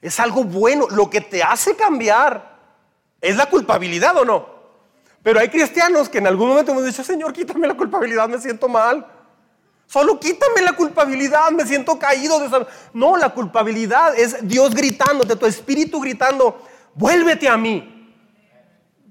[0.01, 0.88] Es algo bueno.
[0.90, 2.59] Lo que te hace cambiar
[3.20, 4.60] es la culpabilidad o no.
[5.23, 8.68] Pero hay cristianos que en algún momento hemos dicho, Señor, quítame la culpabilidad, me siento
[8.68, 9.07] mal.
[9.87, 12.39] Solo quítame la culpabilidad, me siento caído.
[12.93, 16.64] No, la culpabilidad es Dios gritándote, tu espíritu gritando,
[16.95, 17.97] vuélvete a mí.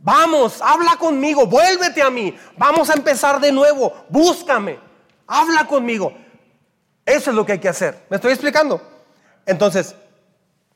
[0.02, 2.36] Vamos, habla conmigo, vuélvete a mí.
[2.58, 4.80] Vamos a empezar de nuevo, búscame,
[5.28, 6.14] habla conmigo.
[7.06, 8.06] Eso es lo que hay que hacer.
[8.10, 8.82] ¿Me estoy explicando?
[9.46, 9.96] Entonces,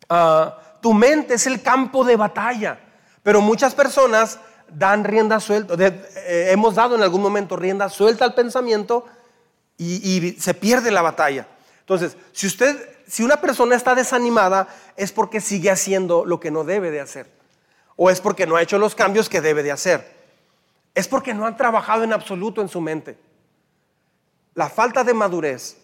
[0.09, 2.77] ah, tu mente es el campo de batalla,
[3.23, 8.33] pero muchas personas dan rienda suelta, eh, hemos dado en algún momento rienda suelta al
[8.33, 9.05] pensamiento
[9.77, 11.47] y, se pierde la batalla.
[11.79, 16.63] Entonces, si usted, si una persona está desanimada, es porque sigue haciendo lo que no
[16.63, 17.27] debe de hacer.
[17.95, 20.11] O es porque no ha hecho los cambios que debe de hacer.
[20.95, 23.17] Es porque no han trabajado en absoluto en su mente.
[24.53, 25.77] La falta de madurez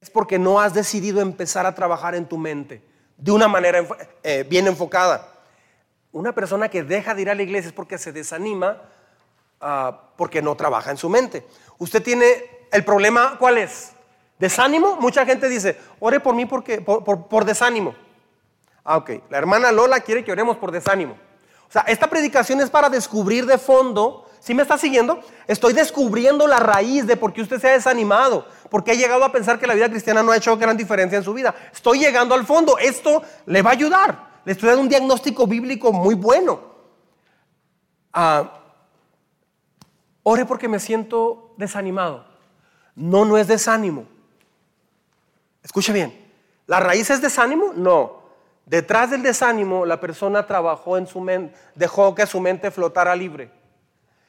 [0.00, 2.82] es porque no has decidido empezar a trabajar en tu mente
[3.16, 3.86] de una manera
[4.22, 5.28] eh, bien enfocada.
[6.12, 8.82] Una persona que deja de ir a la iglesia es porque se desanima,
[9.60, 11.46] ah, porque no trabaja en su mente.
[11.78, 12.26] Usted tiene
[12.70, 13.92] el problema, ¿cuál es?
[14.38, 14.96] ¿Desánimo?
[14.96, 17.94] Mucha gente dice, ore por mí porque, por, desánimo.
[18.84, 19.10] Ah, ok.
[19.30, 21.14] La hermana Lola quiere que oremos por desánimo.
[21.68, 24.28] O sea, esta predicación es para descubrir de fondo.
[24.40, 25.20] ¿Sí me está siguiendo?
[25.46, 29.32] Estoy descubriendo la raíz de por qué usted se ha desanimado, porque ha llegado a
[29.32, 31.54] pensar que la vida cristiana no ha hecho gran diferencia en su vida.
[31.72, 32.76] Estoy llegando al fondo.
[32.78, 34.31] Esto le va a ayudar.
[34.44, 36.60] Le estoy dando un diagnóstico bíblico muy bueno.
[38.12, 38.60] Ah,
[40.22, 42.26] ore porque me siento desanimado.
[42.94, 44.06] No, no es desánimo.
[45.62, 46.30] Escuche bien.
[46.66, 47.72] ¿La raíz es desánimo?
[47.74, 48.22] No.
[48.66, 53.50] Detrás del desánimo, la persona trabajó en su mente, dejó que su mente flotara libre.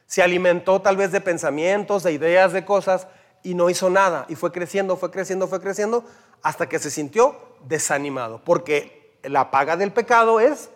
[0.05, 3.07] Se alimentó tal vez de pensamientos, de ideas, de cosas
[3.41, 4.25] y no hizo nada.
[4.29, 6.03] Y fue creciendo, fue creciendo, fue creciendo
[6.41, 7.35] hasta que se sintió
[7.65, 8.41] desanimado.
[8.43, 10.69] Porque la paga del pecado es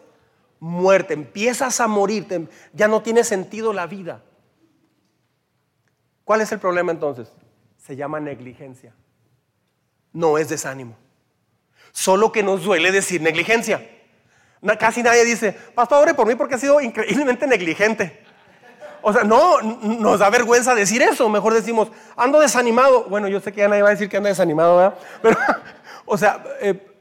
[0.60, 1.14] muerte.
[1.14, 4.24] Empiezas a morir, ya no tiene sentido la vida.
[6.24, 7.32] ¿Cuál es el problema entonces?
[7.88, 8.94] se llama negligencia.
[10.12, 10.98] No es desánimo.
[11.94, 13.90] Solo que nos duele decir negligencia.
[14.78, 18.26] Casi nadie dice, pastor, ore por mí porque ha sido increíblemente negligente.
[19.02, 21.30] O sea, no, nos da vergüenza decir eso.
[21.30, 23.06] Mejor decimos, ando desanimado.
[23.06, 24.98] Bueno, yo sé que ya nadie va a decir que anda desanimado, ¿verdad?
[25.22, 25.38] Pero,
[26.06, 26.97] o sea, eh,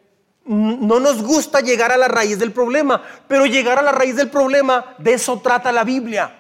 [0.47, 3.03] no nos gusta llegar a la raíz del problema.
[3.29, 6.35] Pero llegar a la raíz del problema, de eso trata la Biblia.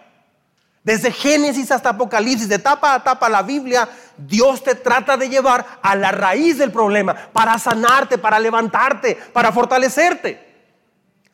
[0.82, 5.66] Desde Génesis hasta Apocalipsis, de tapa a tapa la Biblia, Dios te trata de llevar
[5.82, 10.46] a la raíz del problema, para sanarte, para levantarte, para fortalecerte.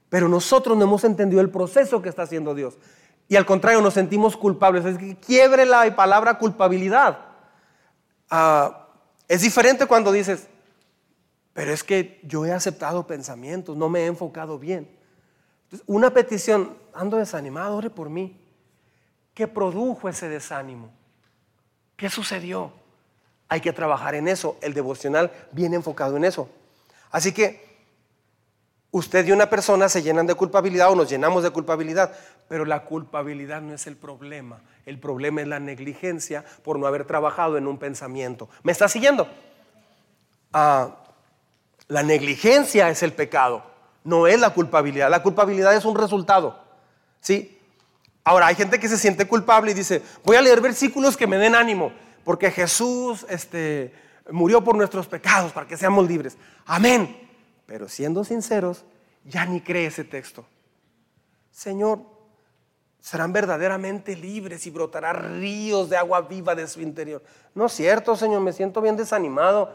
[0.09, 2.79] Pero nosotros no hemos entendido el proceso que está haciendo Dios.
[3.29, 4.87] Y al contrario, nos sentimos culpables.
[4.87, 7.19] Es que quiebre la palabra culpabilidad.
[8.31, 8.87] Ah,
[9.29, 10.49] es diferente cuando dices,
[11.53, 14.89] pero es que yo he aceptado pensamientos, no me he enfocado bien.
[15.87, 18.39] una petición, ando desanimado, ore por mí.
[19.35, 20.91] ¿Qué produjo ese desánimo?
[21.97, 22.73] ¿Qué sucedió?
[23.49, 24.59] Hay que trabajar en eso.
[24.61, 26.49] El devocional viene enfocado en eso.
[27.11, 27.73] Así que
[28.91, 32.15] usted y una persona se llenan de culpabilidad o nos llenamos de culpabilidad,
[32.49, 34.61] pero la culpabilidad no es el problema.
[34.85, 38.49] El problema es la negligencia por no haber trabajado en un pensamiento.
[38.63, 39.29] ¿Me está siguiendo?
[40.53, 41.02] Ah,
[41.93, 43.63] la negligencia es el pecado,
[44.03, 45.11] no es la culpabilidad.
[45.11, 46.59] La culpabilidad es un resultado.
[47.21, 47.59] ¿Sí?
[48.25, 51.37] Ahora, hay gente que se siente culpable y dice, voy a leer versículos que me
[51.37, 51.93] den ánimo,
[52.25, 53.93] porque Jesús este,
[54.31, 56.39] murió por nuestros pecados para que seamos libres.
[56.65, 57.29] Amén.
[57.67, 58.85] Pero siendo sinceros,
[59.27, 60.47] ya ni cree ese texto.
[61.51, 62.01] Señor,
[63.03, 67.23] serán verdaderamente libres y brotará ríos de agua viva de su interior.
[67.55, 69.75] No es cierto, Señor, me siento bien desanimado.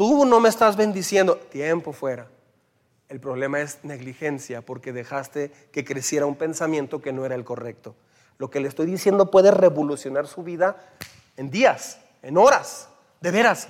[0.00, 1.36] Tú no me estás bendiciendo.
[1.36, 2.26] Tiempo fuera.
[3.10, 7.94] El problema es negligencia porque dejaste que creciera un pensamiento que no era el correcto.
[8.38, 10.78] Lo que le estoy diciendo puede revolucionar su vida
[11.36, 12.88] en días, en horas,
[13.20, 13.68] de veras,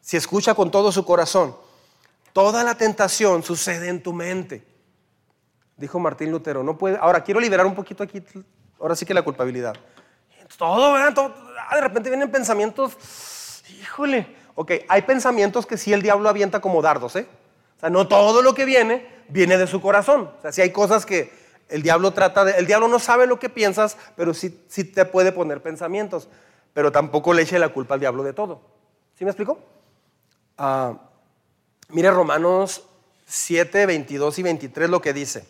[0.00, 1.56] si escucha con todo su corazón.
[2.32, 4.64] Toda la tentación sucede en tu mente.
[5.76, 6.96] Dijo Martín Lutero, no puede.
[7.00, 8.22] Ahora quiero liberar un poquito aquí
[8.78, 9.74] ahora sí que la culpabilidad.
[10.56, 11.12] Todo.
[11.12, 16.60] Todo, ah, de repente vienen pensamientos, híjole, ok, hay pensamientos que sí el diablo avienta
[16.60, 17.26] como dardos, ¿eh?
[17.76, 20.30] O sea, no todo lo que viene viene de su corazón.
[20.38, 21.32] O sea, sí hay cosas que
[21.68, 25.04] el diablo trata de, el diablo no sabe lo que piensas, pero sí, sí te
[25.04, 26.28] puede poner pensamientos,
[26.74, 28.60] pero tampoco le eche la culpa al diablo de todo.
[29.18, 29.58] ¿Sí me explico?
[30.58, 30.94] Ah,
[31.88, 32.84] mire Romanos
[33.26, 35.46] 7, 22 y 23 lo que dice.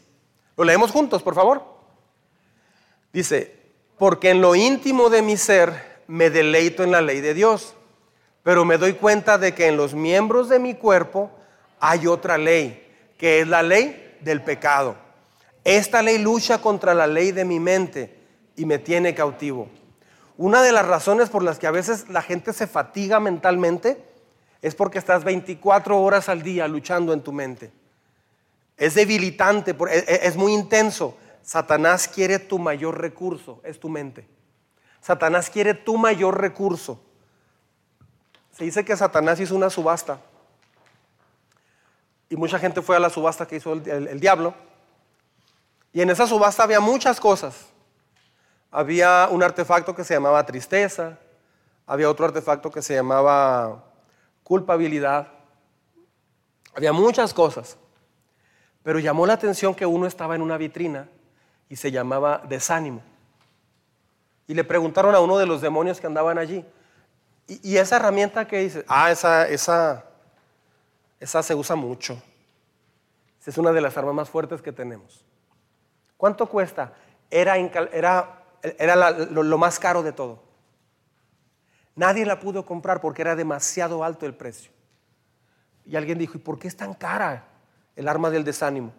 [0.56, 1.64] Lo leemos juntos, por favor.
[3.12, 3.60] Dice,
[3.98, 7.74] porque en lo íntimo de mi ser me deleito en la ley de Dios,
[8.42, 11.30] pero me doy cuenta de que en los miembros de mi cuerpo
[11.80, 12.86] hay otra ley,
[13.18, 14.96] que es la ley del pecado.
[15.64, 18.18] Esta ley lucha contra la ley de mi mente
[18.56, 19.68] y me tiene cautivo.
[20.36, 24.02] Una de las razones por las que a veces la gente se fatiga mentalmente
[24.60, 27.70] es porque estás 24 horas al día luchando en tu mente.
[28.76, 31.16] Es debilitante, e, e, es muy intenso.
[31.42, 34.26] Satanás quiere tu mayor recurso, es tu mente.
[35.00, 37.00] Satanás quiere tu mayor recurso.
[38.52, 40.18] Se dice que Satanás hizo una subasta.
[42.28, 44.54] Y mucha gente fue a la subasta que hizo el, diablo.
[45.92, 47.66] Y en esa subasta había muchas cosas.
[48.70, 51.18] Había un artefacto que se llamaba tristeza.
[51.86, 53.84] Había otro artefacto que se llamaba
[54.44, 55.28] culpabilidad.
[56.74, 57.76] Había muchas cosas.
[58.82, 61.08] Pero llamó la atención que uno estaba en una vitrina
[61.68, 63.02] y se llamaba desánimo.
[64.46, 66.64] Y le preguntaron a uno de los demonios que andaban allí,
[67.46, 68.84] ¿y, esa herramienta que dice?
[68.88, 70.04] Ah, esa, esa,
[71.20, 72.20] esa se usa mucho.
[73.44, 75.24] es una de las armas más fuertes que tenemos.
[76.16, 76.92] ¿Cuánto cuesta?
[77.30, 80.42] Era, era, era lo, más caro de todo.
[81.94, 84.72] Nadie la pudo comprar porque era demasiado alto el precio.
[85.84, 87.44] Y alguien dijo, ¿y por qué es tan cara
[87.96, 88.92] el arma del desánimo?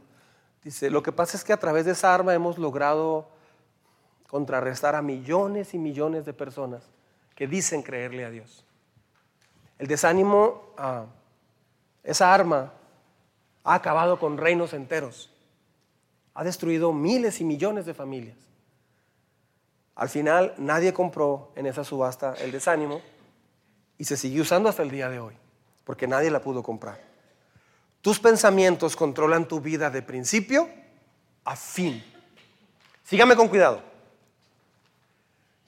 [0.63, 3.29] Dice, lo que pasa es que a través de esa arma hemos logrado
[4.27, 6.89] contrarrestar a millones y millones de personas
[7.35, 8.65] que dicen creerle a Dios.
[9.79, 11.05] El desánimo, ah,
[12.03, 12.73] esa arma,
[13.63, 15.31] ha acabado con reinos enteros.
[16.33, 18.37] Ha destruido miles y millones de familias.
[19.95, 23.01] Al final nadie compró en esa subasta el desánimo
[23.97, 25.35] y se sigue usando hasta el día de hoy,
[25.83, 26.99] porque nadie la pudo comprar.
[28.01, 30.67] Tus pensamientos controlan tu vida de principio
[31.45, 32.03] a fin.
[33.03, 33.92] Sígame con cuidado.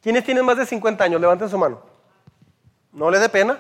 [0.06, 1.20] ¿Quiénes tienen más de 50 años?
[1.20, 1.82] Levanten su mano.
[2.92, 3.60] No le dé pena.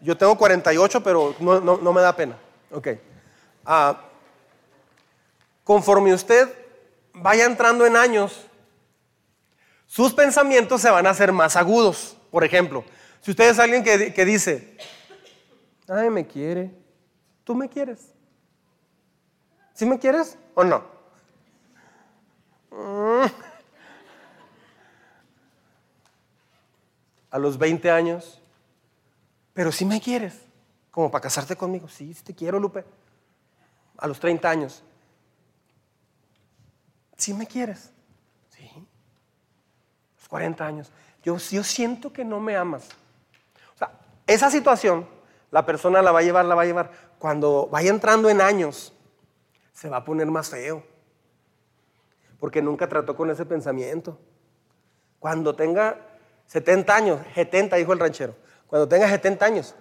[0.00, 2.36] Yo tengo 48, pero no, me da pena.
[2.72, 2.88] Ok.
[3.64, 3.96] Ah,
[5.62, 6.52] conforme usted
[7.12, 8.44] vaya entrando en años,
[9.86, 12.16] sus pensamientos se van a hacer más agudos.
[12.32, 12.84] Por ejemplo,
[13.20, 14.76] si usted es alguien que, que dice,
[15.86, 16.72] ay, me quiere,
[17.44, 18.12] ¿Tú me quieres?
[19.74, 20.82] ¿Sí me quieres o no?
[22.72, 23.51] Mm.
[27.32, 28.40] A los 20 años,
[29.52, 30.40] pero sí me quieres,
[30.92, 31.88] como para casarte conmigo.
[31.88, 32.84] Sí, sí te quiero, Lupe.
[33.98, 34.84] A los 30 años,
[37.16, 37.90] sí me quieres.
[38.50, 38.68] Sí.
[38.68, 40.92] A los 40 años,
[41.24, 42.88] yo, yo siento que no me amas.
[43.74, 43.90] O sea,
[44.28, 45.08] esa situación,
[45.50, 48.92] la persona la va a llevar, la va a llevar cuando vaya entrando en años,
[49.72, 50.82] se va a poner más feo.
[52.40, 54.18] Porque nunca trató con ese pensamiento.
[55.20, 56.11] Cuando tenga
[56.52, 58.36] 70 años, 70 dijo el ranchero,
[58.66, 59.74] cuando tenga 70 años,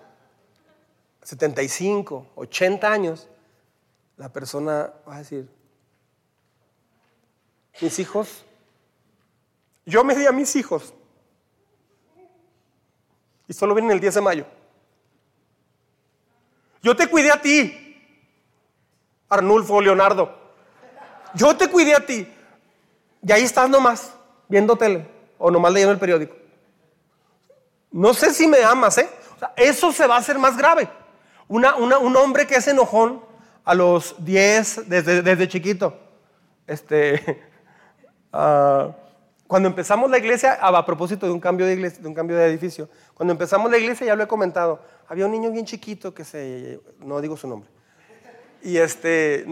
[1.21, 3.27] 75, 80 años,
[4.15, 5.49] la persona va a decir,
[7.81, 8.45] mis hijos,
[9.85, 10.93] yo me di a mis hijos
[13.49, 14.45] y solo vienen el 10 de mayo.
[16.81, 17.99] Yo te cuidé a ti,
[19.27, 20.39] Arnulfo Leonardo.
[21.33, 22.33] Yo te cuidé a ti.
[23.21, 24.13] Y ahí estás nomás,
[24.47, 25.05] viendo tele
[25.37, 26.40] o nomás leyendo el periódico.
[27.91, 29.09] No sé si me amas, ¿eh?
[29.55, 30.87] eso se va a hacer más grave.
[31.47, 33.21] un hombre que es enojón
[33.63, 35.97] a los 10, desde, chiquito.
[36.67, 37.43] Este,
[38.33, 38.91] uh,
[39.47, 42.45] cuando empezamos la iglesia, a propósito de un cambio de iglesia, de un cambio de
[42.47, 46.23] edificio, cuando empezamos la iglesia, ya lo he comentado, había un niño bien chiquito que
[46.23, 47.69] se, no digo su nombre,
[48.61, 49.45] y este,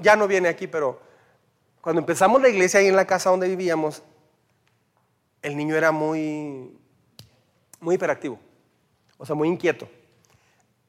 [0.00, 1.00] ya no viene aquí, pero
[1.80, 4.02] cuando empezamos la iglesia ahí en la casa donde vivíamos,
[5.42, 6.74] el niño era muy,
[7.82, 8.38] muy hiperactivo,
[9.18, 9.86] o sea, muy inquieto.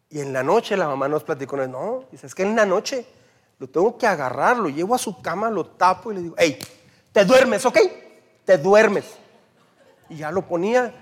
[0.10, 3.06] Y en la noche la mamá nos platicó, no, dice, es que en la noche
[3.60, 6.58] lo tengo que agarrar, lo llevo a su cama, lo tapo y le digo, hey,
[7.12, 7.80] te duermes, ¿ok?
[8.46, 9.06] te duermes.
[10.10, 10.94] Y ya lo ponía,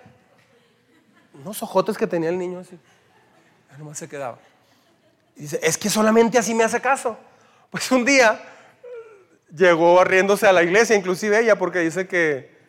[1.34, 2.78] unos ojotes que tenía el niño así.
[3.70, 4.38] Ya nomás se quedaba.
[5.36, 7.18] Y dice, es que solamente así me hace caso.
[7.70, 8.42] Pues un día
[9.56, 12.61] llegó riéndose a la iglesia, inclusive ella, porque dice que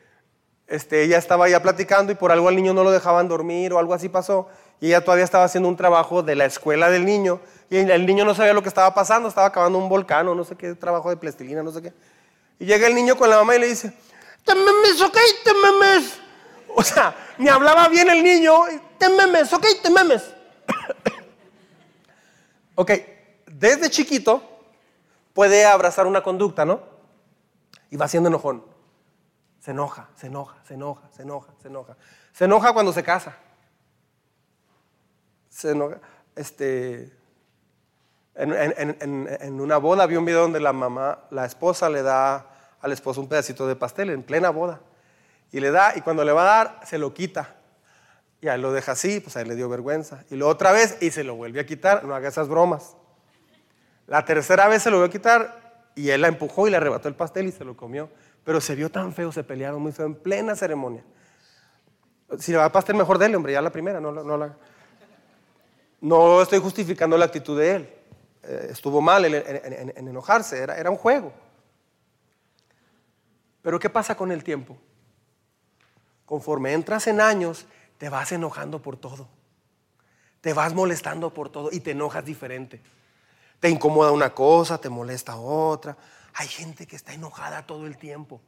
[0.73, 3.79] este, ella estaba ya platicando y por algo al niño no lo dejaban dormir o
[3.79, 4.49] algo así pasó.
[4.81, 8.25] Y ella todavía estaba haciendo un trabajo de la escuela del niño y el niño
[8.25, 11.11] no sabía lo que estaba pasando, estaba acabando un volcán o no sé qué trabajo
[11.11, 11.93] de plastilina, no sé qué.
[12.59, 13.93] Y llega el niño con la mamá y le dice,
[14.47, 16.19] te memes, ok, te memes.
[16.75, 18.55] O sea, me hablaba bien el niño,
[18.97, 20.23] te memes, ok, te memes.
[22.77, 22.93] ok,
[23.45, 24.43] desde chiquito
[25.35, 26.81] puede abrazar una conducta, ¿no?
[27.91, 28.72] Y va siendo enojón.
[29.63, 31.97] Se enoja, se enoja, se enoja, se enoja, se enoja.
[32.33, 33.37] Se enoja cuando se casa.
[35.49, 36.01] Se enoja.
[36.35, 37.17] Este,
[38.35, 42.45] en, una boda vi un video donde la mamá, la esposa le da
[42.81, 44.81] al esposo un pedacito de pastel en plena boda.
[45.53, 47.55] Y le da, y cuando le va a dar, se lo quita.
[48.41, 50.25] Y ahí lo deja así, pues ahí le dio vergüenza.
[50.29, 52.03] Y lo otra vez, y se lo vuelve a quitar.
[52.03, 52.97] No haga esas bromas.
[54.09, 55.63] La tercera vez se lo volvió a quitar
[55.95, 58.11] y él la empujó y le arrebató el pastel y se lo comió.
[58.45, 61.05] Pero se vio tan feo, se pelearon muy feo en plena ceremonia.
[62.39, 64.57] Si le va a pastel, mejor dele, hombre, ya la primera, no, no la.
[66.01, 67.95] No estoy justificando la actitud de él.
[68.43, 71.33] Eh, estuvo mal en, enojarse, era un juego.
[73.63, 74.77] Pero ¿qué pasa con el tiempo?
[76.27, 77.67] Conforme entras en años,
[77.99, 79.29] te vas enojando por todo.
[80.41, 82.81] Te vas molestando por todo y te enojas diferente.
[83.61, 85.97] Te incomoda una cosa, te molesta otra.
[86.35, 88.41] Hay gente que está enojada todo el tiempo.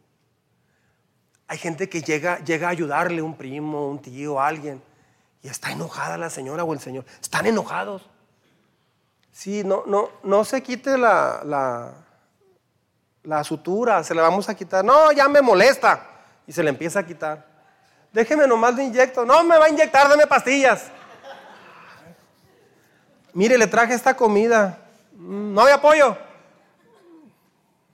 [1.47, 4.83] Hay gente que llega, llega a ayudarle, un primo, un tío, alguien,
[5.43, 7.05] y está enojada la señora o el señor.
[7.21, 8.09] Están enojados.
[9.31, 11.93] Sí, no, no, no se quite la, la,
[13.25, 14.85] la sutura, se la vamos a quitar.
[14.85, 16.11] No, ya me molesta.
[16.47, 17.47] Y se le empieza a quitar.
[18.13, 19.25] Déjeme nomás de inyecto.
[19.25, 20.91] No me va a inyectar, dame pastillas.
[23.33, 24.79] Mire, le traje esta comida.
[25.13, 26.17] No había pollo.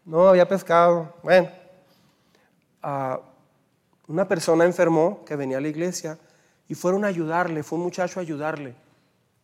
[0.05, 1.15] No había pescado.
[1.23, 1.51] Bueno,
[4.09, 6.19] una persona enfermó que venía a la iglesia
[6.69, 7.63] y fueron a ayudarle.
[7.63, 8.75] Fue un muchacho a ayudarle.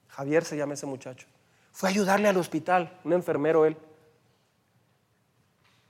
[0.09, 1.27] Javier se llama ese muchacho.
[1.73, 3.77] Fue a ayudarle al hospital, un enfermero él.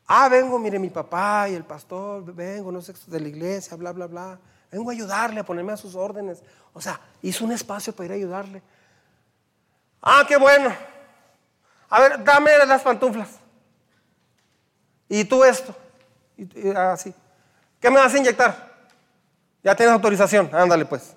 [0.08, 3.92] Ah, vengo, mire mi papá y el pastor, vengo, no sé, de la iglesia, bla,
[3.92, 4.38] bla, bla.
[4.70, 6.42] Vengo a ayudarle, a ponerme a sus órdenes.
[6.72, 8.62] O sea, hizo un espacio para ir a ayudarle.
[10.02, 10.72] Ah, qué bueno.
[11.88, 13.45] A ver, dame las pantuflas.
[15.08, 15.74] Y tú esto.
[16.36, 17.14] Y, así.
[17.80, 18.74] ¿Qué me vas a inyectar?
[19.62, 20.50] Ya tienes autorización.
[20.52, 21.14] Ándale pues.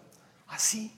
[0.47, 0.95] Así.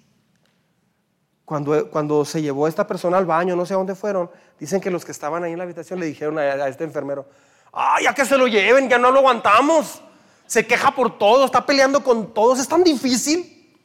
[1.46, 4.30] Cuando, cuando se llevó esta persona al baño, no sé a dónde fueron,
[4.60, 7.28] dicen que los que estaban ahí en la habitación le dijeron a, este enfermero,
[7.74, 10.02] ¡ay, ya que se lo lleven, ya no lo aguantamos!
[10.46, 13.76] Se queja por todo, está peleando con todos, es tan difícil.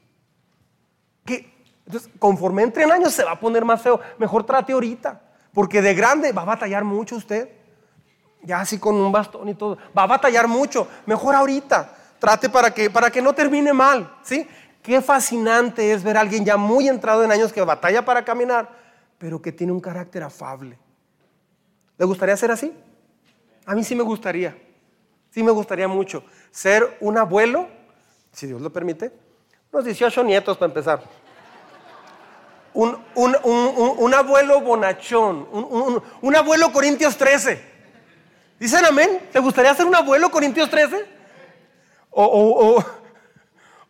[1.25, 1.53] Que,
[1.87, 4.01] entonces, conforme entren años se va a poner más feo.
[4.19, 5.23] Mejor trate ahorita.
[5.53, 7.49] Porque de grande va a batallar mucho usted.
[8.47, 9.77] Ya así con un bastón y todo.
[9.97, 10.89] Va a batallar mucho.
[11.05, 11.93] Mejor ahorita.
[12.19, 14.17] Trate para que, para que no termine mal.
[14.23, 14.49] ¿sí?
[14.83, 18.71] Qué fascinante es ver a alguien ya muy entrado en años que batalla para caminar,
[19.19, 20.79] pero que tiene un carácter afable.
[21.99, 22.73] ¿Le gustaría ser así?
[23.67, 24.57] A mí sí me gustaría.
[25.31, 26.25] Sí me gustaría mucho.
[26.51, 27.69] Ser un abuelo,
[28.33, 29.13] si Dios lo permite,
[29.73, 31.03] unos 18 nietos para empezar
[32.77, 35.49] un, abuelo bonachón,
[36.21, 37.76] un, abuelo Corintios 13.
[38.59, 39.29] ¿Dicen amén?
[39.33, 41.07] ¿Te gustaría ser un abuelo Corintios 13?
[42.11, 42.83] O,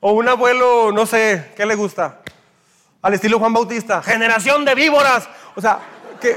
[0.00, 2.20] un abuelo, no sé, ¿qué le gusta?
[3.00, 5.28] Al estilo Juan Bautista, generación de víboras.
[5.54, 5.78] O sea,
[6.20, 6.36] que,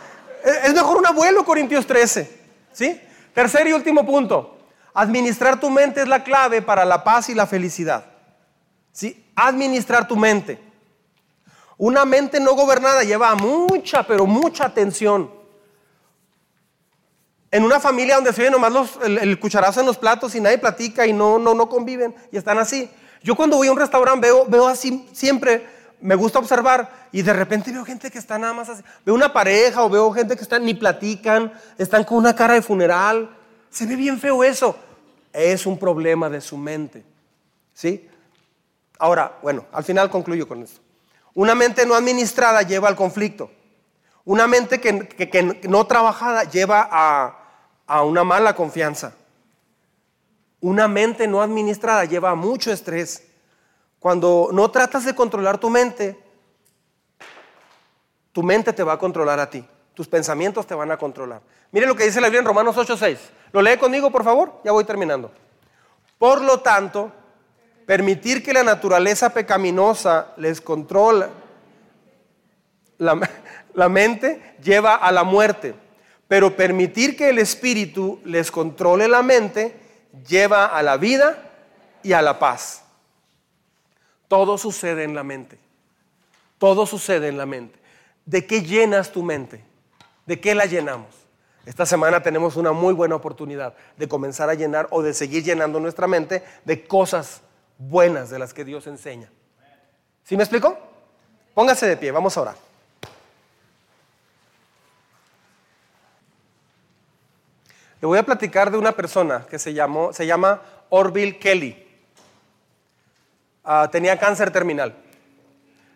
[0.64, 2.40] es mejor un abuelo Corintios 13.
[2.72, 3.00] ¿Sí?
[3.34, 4.58] Tercer y último punto.
[4.94, 8.06] Administrar tu mente es la clave para la paz y la felicidad.
[8.92, 9.30] ¿Sí?
[9.36, 10.58] Administrar tu mente.
[11.76, 15.35] Una mente no gobernada lleva mucha, pero mucha atención.
[17.56, 21.06] En una familia donde se oye nomás el, cucharazo en los platos y nadie platica
[21.06, 22.90] y no, no, no conviven y están así.
[23.22, 25.66] Yo cuando voy a un restaurante veo, veo así siempre,
[26.02, 28.82] me gusta observar y de repente veo gente que está nada más así.
[29.06, 32.60] Veo una pareja o veo gente que están ni platican, están con una cara de
[32.60, 33.34] funeral.
[33.70, 34.76] Se ve bien feo eso.
[35.32, 37.06] Es un problema de su mente.
[37.72, 38.06] ¿Sí?
[38.98, 40.82] Ahora, bueno, al final concluyo con esto.
[41.32, 43.50] Una mente no administrada lleva al conflicto.
[44.26, 47.45] Una mente que, no trabajada lleva a,
[47.86, 49.14] a una mala confianza.
[50.60, 53.26] Una mente no administrada lleva mucho estrés.
[53.98, 56.18] Cuando no tratas de controlar tu mente,
[58.32, 59.64] tu mente te va a controlar a ti.
[59.94, 61.40] Tus pensamientos te van a controlar.
[61.72, 63.18] Mire lo que dice la Biblia en Romanos 8:6.
[63.52, 64.60] ¿Lo lee conmigo, por favor?
[64.64, 65.30] Ya voy terminando.
[66.18, 67.12] Por lo tanto,
[67.86, 71.30] Permitir que la naturaleza pecaminosa les controla
[72.98, 75.76] la, mente lleva a la muerte.
[76.28, 79.74] Pero permitir que el espíritu les controle la mente
[80.26, 81.38] lleva a la vida
[82.02, 82.82] y a la paz.
[84.28, 85.58] Todo sucede en la mente.
[86.58, 87.78] Todo sucede en la mente.
[88.24, 89.62] ¿De qué llenas tu mente?
[90.24, 91.14] ¿De qué la llenamos?
[91.64, 95.80] Esta semana tenemos una muy buena oportunidad de comenzar a llenar o de seguir llenando
[95.80, 97.42] nuestra mente de cosas
[97.78, 99.30] buenas de las que Dios enseña.
[100.24, 100.78] ¿Sí me explico?
[101.54, 102.65] Póngase de pie, vamos a orar.
[108.06, 111.76] Le voy a platicar de una persona que se, llamó, se llama Orville Kelly.
[113.64, 114.94] Ah, tenía cáncer terminal.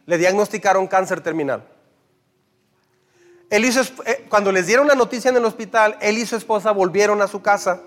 [0.07, 1.63] Le diagnosticaron cáncer terminal.
[3.49, 6.73] Él hizo, eh, cuando les dieron la noticia en el hospital, él y su esposa
[6.73, 7.81] volvieron a su casa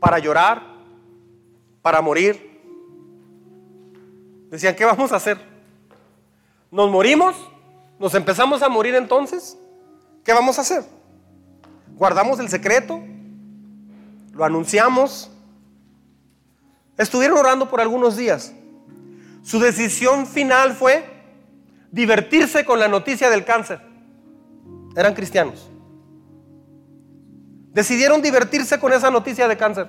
[0.00, 0.62] para llorar,
[1.82, 2.58] para morir.
[4.48, 5.36] Decían, ¿qué vamos a hacer?
[6.70, 7.36] ¿Nos morimos?
[7.98, 9.58] ¿Nos empezamos a morir entonces?
[10.24, 11.01] ¿Qué vamos a hacer?
[11.96, 13.00] ¿Guardamos el secreto?
[14.32, 15.30] ¿Lo anunciamos?
[16.96, 18.52] Estuvieron orando por algunos días.
[19.42, 21.04] Su decisión final fue
[21.90, 23.80] divertirse con la noticia del cáncer.
[24.96, 25.70] Eran cristianos.
[27.72, 29.88] Decidieron divertirse con esa noticia de cáncer.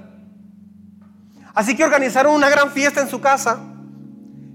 [1.53, 3.59] Así que organizaron una gran fiesta en su casa,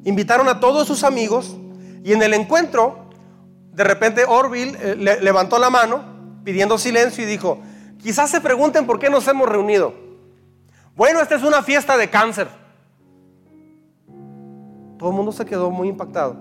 [0.05, 1.57] invitaron a todos sus amigos
[2.03, 3.11] y en el encuentro,
[3.72, 6.18] de repente Orville eh, levantó la mano
[6.49, 7.59] pidiendo silencio y dijo,
[7.99, 9.92] quizás se pregunten por qué nos hemos reunido.
[10.96, 12.49] Bueno, esta es una fiesta de cáncer.
[14.96, 16.38] Todo el mundo se quedó muy impactado.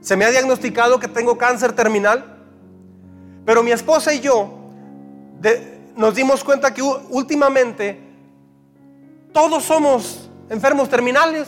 [0.00, 2.24] Se me ha diagnosticado que tengo cáncer terminal,
[3.44, 4.54] pero mi esposa y yo
[5.96, 8.00] nos dimos cuenta que últimamente
[9.34, 11.46] todos somos enfermos terminales.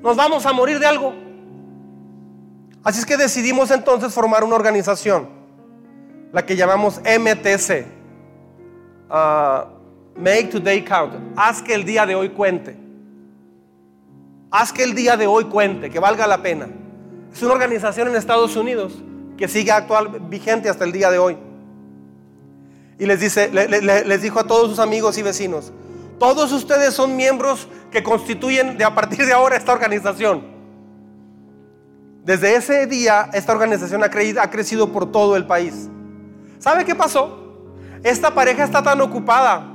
[0.00, 1.23] Nos vamos a morir de algo.
[2.84, 5.26] Así es que decidimos entonces formar una organización,
[6.32, 7.86] la que llamamos MTC.
[9.08, 9.68] Ah,
[10.14, 11.14] make Today Count.
[11.34, 12.76] Haz que el día de hoy cuente.
[14.50, 16.68] Haz que el día de hoy cuente, que valga la pena.
[17.32, 18.92] Es una organización en Estados Unidos
[19.38, 21.38] que sigue actual, vigente hasta el día de hoy.
[22.98, 25.72] Y les, dice, les dijo a todos sus amigos y vecinos,
[26.18, 30.53] todos ustedes son miembros que constituyen de a partir de ahora esta organización.
[32.24, 35.90] Desde ese día esta organización ha, ha crecido por todo el país.
[36.58, 37.38] ¿Sabe qué pasó?
[38.02, 39.66] Esta pareja está tan ocupada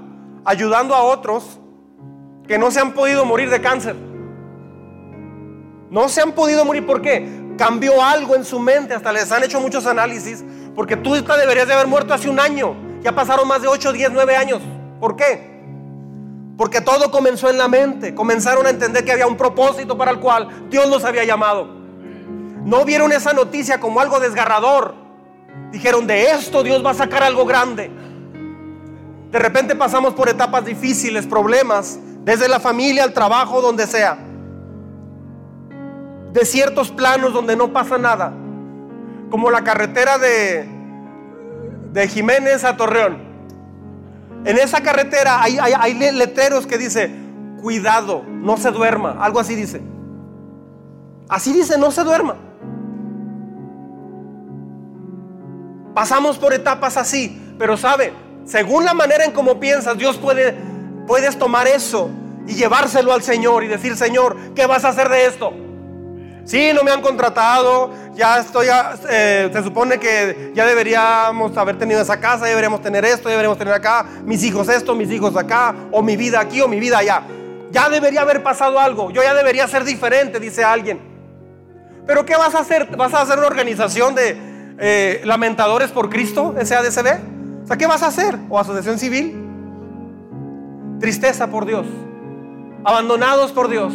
[0.43, 1.59] ayudando a otros
[2.47, 3.95] que no se han podido morir de cáncer.
[5.91, 6.87] No se han podido morir.
[6.87, 7.53] ¿Por qué?
[7.55, 8.95] Cambió algo en su mente.
[8.95, 10.43] Hasta les han hecho muchos análisis.
[10.75, 12.75] Porque tú deberías de haber muerto hace un año.
[13.03, 14.61] Ya pasaron más de 8, 10, 9 años.
[14.99, 15.59] ¿Por qué?
[16.57, 18.15] Porque todo comenzó en la mente.
[18.15, 21.78] Comenzaron a entender que había un propósito para el cual Dios los había llamado.
[22.63, 24.95] No vieron esa noticia como algo desgarrador.
[25.71, 27.91] Dijeron, de esto Dios va a sacar algo grande.
[29.31, 34.17] De repente pasamos por etapas difíciles, problemas, desde la familia al trabajo, donde sea
[36.33, 38.33] de ciertos planos donde no pasa nada,
[39.29, 40.67] como la carretera de,
[41.91, 43.29] de Jiménez a Torreón.
[44.45, 47.11] En esa carretera hay, hay, letreros que dice,
[47.61, 49.81] cuidado, no se duerma, algo así dice.
[51.27, 52.35] Así dice, no se duerma.
[55.99, 58.13] Pasamos por etapas así, pero sabe,
[58.45, 60.55] según la manera en cómo piensas, Dios puede,
[61.05, 62.09] puedes tomar eso
[62.47, 65.51] y llevárselo al Señor y decir, Señor, ¿qué vas a hacer de esto?
[66.45, 68.67] Sí, no me han contratado, ya estoy,
[69.09, 73.31] eh, se supone que ya deberíamos haber tenido esa casa, ya deberíamos tener esto, ya
[73.31, 76.79] deberíamos tener acá, mis hijos esto, mis hijos acá, o mi vida aquí o mi
[76.79, 77.23] vida allá.
[77.71, 81.01] Ya debería haber pasado algo, yo ya debería ser diferente, dice alguien.
[82.07, 82.85] Pero ¿qué vas a hacer?
[82.95, 84.48] ¿Vas a hacer una organización de
[84.79, 87.63] eh, lamentadores por Cristo, SADCB?
[87.63, 88.37] O sea, ¿qué vas a hacer?
[88.49, 89.45] ¿O asociación civil?
[90.99, 91.85] Tristeza por Dios,
[92.83, 93.93] abandonados por Dios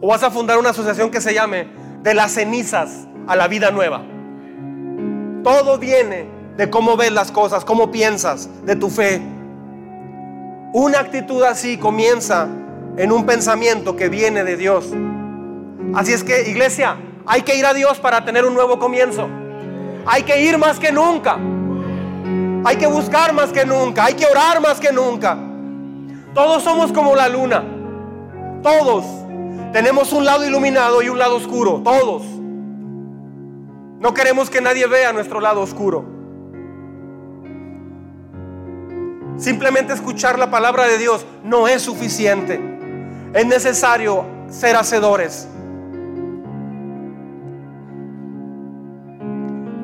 [0.00, 1.68] o vas a fundar una asociación que se llame
[2.02, 4.02] de las cenizas a la vida nueva.
[5.42, 9.20] Todo viene de cómo ves las cosas, cómo piensas, de tu fe.
[10.72, 12.48] Una actitud así comienza
[12.96, 14.92] en un pensamiento que viene de Dios.
[15.94, 16.96] Así es que, iglesia,
[17.28, 19.28] hay que ir a Dios para tener un nuevo comienzo.
[20.06, 21.38] Hay que ir más que nunca.
[22.64, 24.06] Hay que buscar más que nunca.
[24.06, 25.36] Hay que orar más que nunca.
[26.32, 27.62] Todos somos como la luna.
[28.62, 29.04] Todos.
[29.72, 32.22] Tenemos un lado iluminado y un lado oscuro, todos.
[34.00, 36.06] No queremos que nadie vea nuestro lado oscuro.
[39.36, 42.58] Simplemente escuchar la palabra de Dios no es suficiente.
[43.34, 45.46] Es necesario ser hacedores.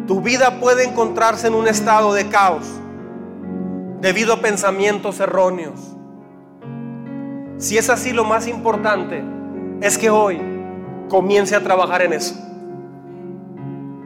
[0.06, 2.64] Tu vida puede encontrarse en un estado de caos
[4.00, 5.80] debido a pensamientos erróneos.
[7.56, 9.24] Si es así, lo más importante
[9.80, 10.40] es que hoy
[11.08, 12.34] comience a trabajar en eso.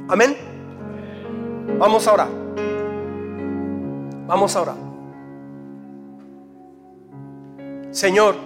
[0.08, 0.36] Amén.
[1.78, 2.28] Vamos ahora.
[4.26, 4.74] Vamos ahora.
[7.90, 8.36] Señor,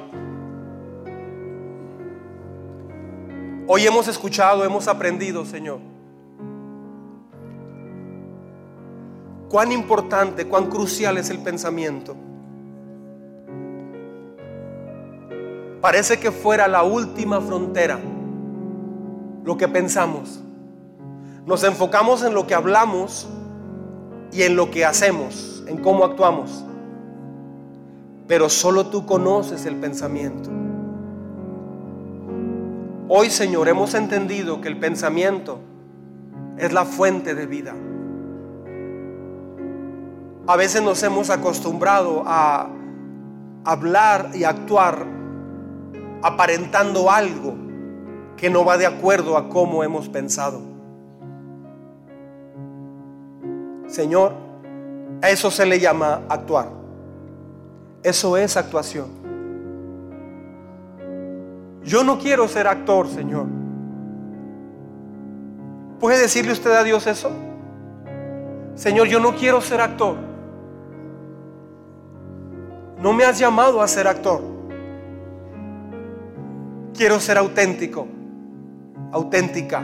[3.67, 5.92] hoy hemos escuchado, hemos aprendido, Señor.
[9.53, 12.17] Cuán importante, cuán crucial es el pensamiento.
[15.83, 18.01] Parece que fuera la última frontera
[19.45, 20.41] lo que pensamos.
[21.45, 23.29] Nos enfocamos en lo que hablamos
[24.33, 26.65] y en lo que hacemos, en cómo actuamos.
[28.27, 30.49] Pero solo tú conoces el pensamiento.
[33.07, 35.59] Hoy, Señor, hemos entendido que el pensamiento
[36.57, 37.75] es la fuente de vida.
[40.47, 42.69] A veces nos hemos acostumbrado a
[43.65, 45.07] hablar y actuar
[46.23, 47.55] aparentando algo
[48.37, 50.61] que no va de acuerdo a cómo hemos pensado.
[53.87, 54.33] Señor,
[55.21, 56.69] a eso se le llama actuar.
[58.03, 59.07] Eso es actuación.
[61.85, 63.47] Yo no quiero ser actor, Señor.
[66.01, 67.31] ¿Puede decirle usted a Dios eso?
[68.75, 70.32] Señor, yo no quiero ser actor.
[73.03, 74.41] No me has llamado a ser actor.
[76.97, 78.07] Quiero ser auténtico,
[79.11, 79.83] auténtica.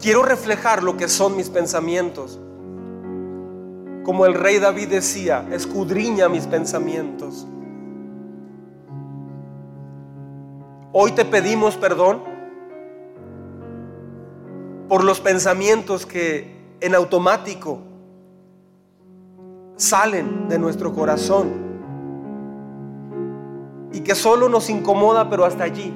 [0.00, 2.40] Quiero reflejar lo que son mis pensamientos.
[4.04, 7.46] Como el rey David decía, escudriña mis pensamientos.
[10.92, 12.22] Hoy te pedimos perdón
[14.88, 17.95] por los pensamientos que en automático
[19.76, 21.66] salen de nuestro corazón
[23.92, 25.92] y que solo nos incomoda, pero hasta allí.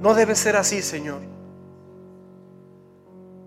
[0.00, 1.20] No debe ser así, Señor.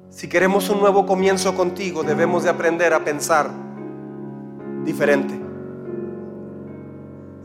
[0.10, 3.50] Si queremos un nuevo comienzo contigo, debemos de aprender a pensar
[4.84, 5.40] diferente.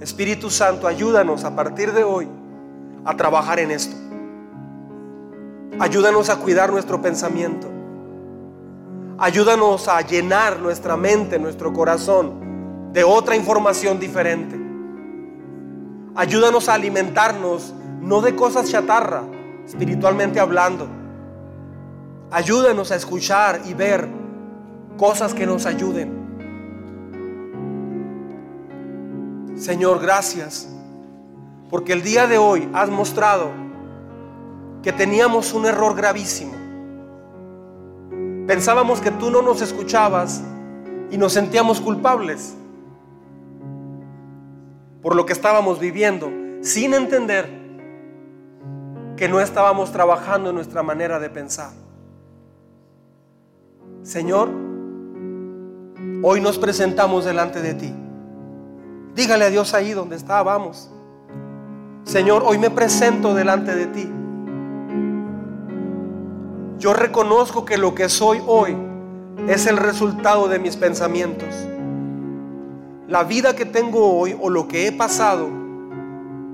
[0.00, 2.28] Espíritu Santo, ayúdanos a partir de hoy
[3.04, 3.96] a trabajar en esto.
[5.78, 7.73] Ayúdanos a cuidar nuestro pensamiento.
[9.16, 14.60] Ayúdanos a llenar nuestra mente, nuestro corazón de otra información diferente.
[16.16, 19.22] Ayúdanos a alimentarnos no de cosas chatarra,
[19.64, 20.88] espiritualmente hablando.
[22.30, 24.08] Ayúdanos a escuchar y ver
[24.96, 26.24] cosas que nos ayuden.
[29.56, 30.68] Señor, gracias,
[31.70, 33.50] porque el día de hoy has mostrado
[34.82, 36.63] que teníamos un error gravísimo.
[38.46, 40.42] Pensábamos que tú no nos escuchabas
[41.10, 42.54] y nos sentíamos culpables
[45.02, 46.30] por lo que estábamos viviendo,
[46.62, 47.48] sin entender
[49.16, 51.72] que no estábamos trabajando en nuestra manera de pensar.
[54.02, 54.50] Señor,
[56.22, 57.94] hoy nos presentamos delante de ti.
[59.14, 60.90] Dígale a Dios ahí donde está, vamos.
[62.04, 64.10] Señor, hoy me presento delante de ti.
[66.78, 68.76] Yo reconozco que lo que soy hoy
[69.48, 71.48] es el resultado de mis pensamientos.
[73.08, 75.48] La vida que tengo hoy o lo que he pasado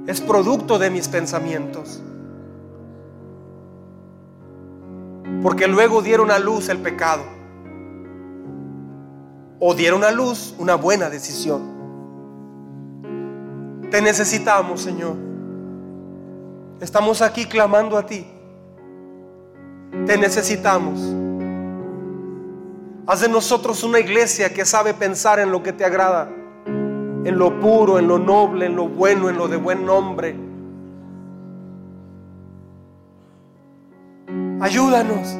[0.06, 2.02] es producto de mis pensamientos.
[5.42, 7.22] Porque luego dieron a luz el pecado.
[9.58, 11.80] O dieron a luz una buena decisión.
[13.90, 15.16] Te necesitamos, Señor.
[16.80, 18.26] Estamos aquí clamando a ti.
[20.06, 21.00] Te necesitamos.
[23.06, 26.28] Haz de nosotros una iglesia que sabe pensar en lo que te agrada,
[26.66, 30.50] en lo puro, en lo noble, en lo bueno, en lo de buen nombre
[34.60, 35.38] Ayúdanos.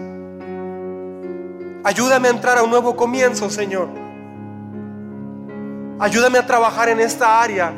[1.84, 3.88] Ayúdame a entrar a un nuevo comienzo, Señor.
[5.98, 7.70] Ayúdame a trabajar en esta área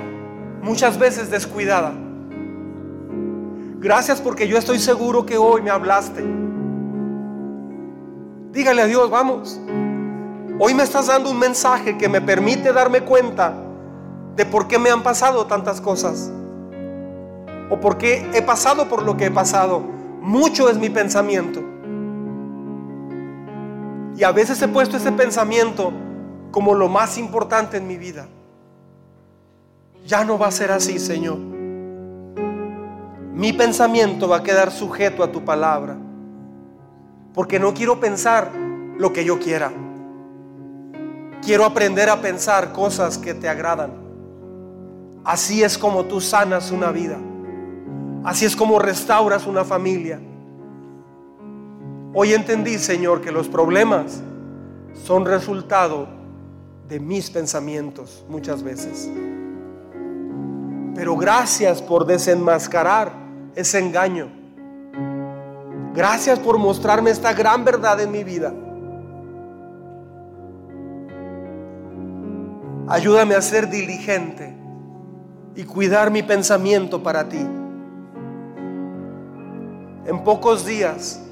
[0.63, 1.93] muchas veces descuidada.
[3.81, 6.23] Gracias porque yo estoy seguro que hoy me hablaste.
[8.53, 9.59] Dígale a Dios, vamos.
[10.59, 13.55] Hoy me estás dando un mensaje que me permite darme cuenta
[14.37, 16.31] de por qué me han pasado tantas cosas.
[17.71, 19.81] O por qué he pasado por lo que he pasado
[20.21, 21.63] mucho es mi pensamiento.
[24.19, 25.91] Y a veces he puesto ese pensamiento
[26.51, 28.29] como lo más importante en mi vida.
[30.07, 31.39] Ya no va a ser así, Señor.
[33.33, 35.97] mi pensamiento va a quedar sujeto a tu palabra.
[37.35, 38.51] Porque no quiero pensar
[38.99, 39.73] lo que yo quiera.
[41.43, 43.93] Quiero aprender a pensar cosas que te agradan.
[45.25, 47.19] Así es como tú sanas una vida.
[48.25, 50.21] Así es como restauras una familia.
[52.15, 54.23] Hoy entendí, Señor, que los problemas
[55.05, 56.07] son resultado
[56.89, 59.11] de mis pensamientos muchas veces.
[60.95, 63.13] Pero gracias por desenmascarar
[63.55, 64.42] ese engaño.
[65.95, 68.53] Gracias por mostrarme esta gran verdad en mi vida.
[72.89, 74.57] Ayúdame a ser diligente
[75.55, 77.47] y cuidar mi pensamiento para ti.
[80.05, 81.23] En pocos días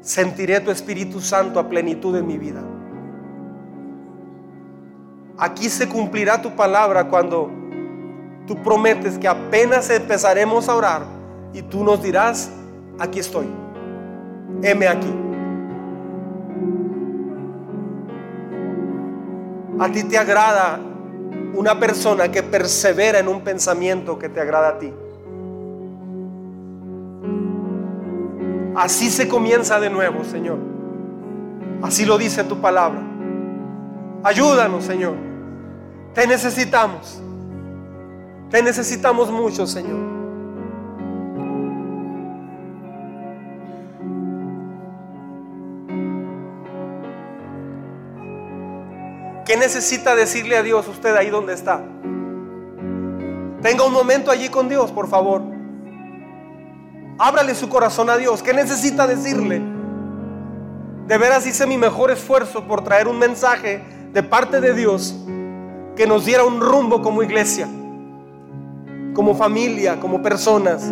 [0.00, 2.62] sentiré tu Espíritu Santo a plenitud en mi vida.
[5.38, 7.50] Aquí se cumplirá tu palabra cuando
[8.46, 11.02] tú prometes que apenas empezaremos a orar
[11.54, 12.50] y tú nos dirás,
[12.98, 13.46] aquí estoy,
[14.62, 15.12] heme aquí.
[19.78, 20.78] A ti te agrada
[21.54, 24.92] una persona que persevera en un pensamiento que te agrada a ti.
[28.76, 30.58] Así se comienza de nuevo, Señor.
[31.82, 33.00] Así lo dice tu palabra.
[34.22, 35.14] Ayúdanos, Señor.
[36.14, 37.22] Te necesitamos.
[38.50, 40.19] Te necesitamos mucho, Señor.
[49.50, 51.82] ¿Qué necesita decirle a Dios usted ahí donde está?
[53.60, 55.42] Tenga un momento allí con Dios, por favor.
[57.18, 58.44] Ábrale su corazón a Dios.
[58.44, 59.60] ¿Qué necesita decirle?
[61.08, 63.82] De veras hice mi mejor esfuerzo por traer un mensaje
[64.12, 65.16] de parte de Dios
[65.96, 67.66] que nos diera un rumbo como iglesia,
[69.14, 70.82] como familia, como personas.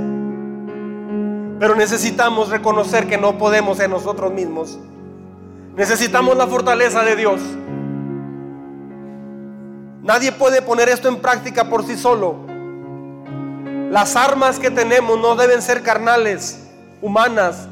[1.60, 4.80] Pero necesitamos reconocer que no podemos en nosotros mismos.
[5.76, 7.40] Necesitamos la fortaleza de Dios.
[10.02, 12.36] Nadie puede poner esto en práctica por sí solo.
[13.90, 16.66] Las armas que tenemos no deben ser carnales,
[17.00, 17.68] humanas.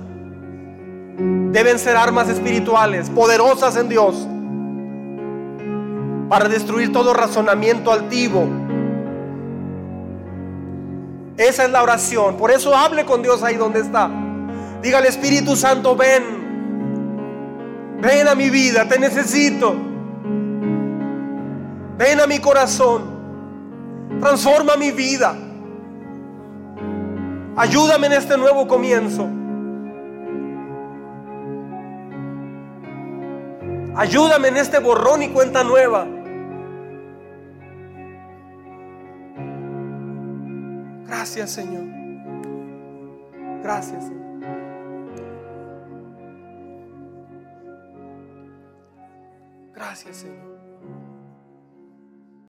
[1.18, 4.26] Deben ser armas espirituales, poderosas en Dios,
[6.28, 8.46] para destruir todo razonamiento altivo.
[11.36, 12.36] Esa es la oración.
[12.36, 14.10] Por eso hable con Dios ahí donde está.
[14.82, 16.24] Dígale, Espíritu Santo, ven.
[18.00, 19.95] Ven a mi vida, te necesito.
[21.98, 23.16] Ven a mi corazón.
[24.20, 25.34] Transforma mi vida.
[27.56, 29.26] Ayúdame en este nuevo comienzo.
[33.96, 36.06] Ayúdame en este borrón y cuenta nueva.
[41.06, 41.84] Gracias Señor.
[43.62, 44.26] Gracias Señor.
[49.74, 50.55] Gracias Señor.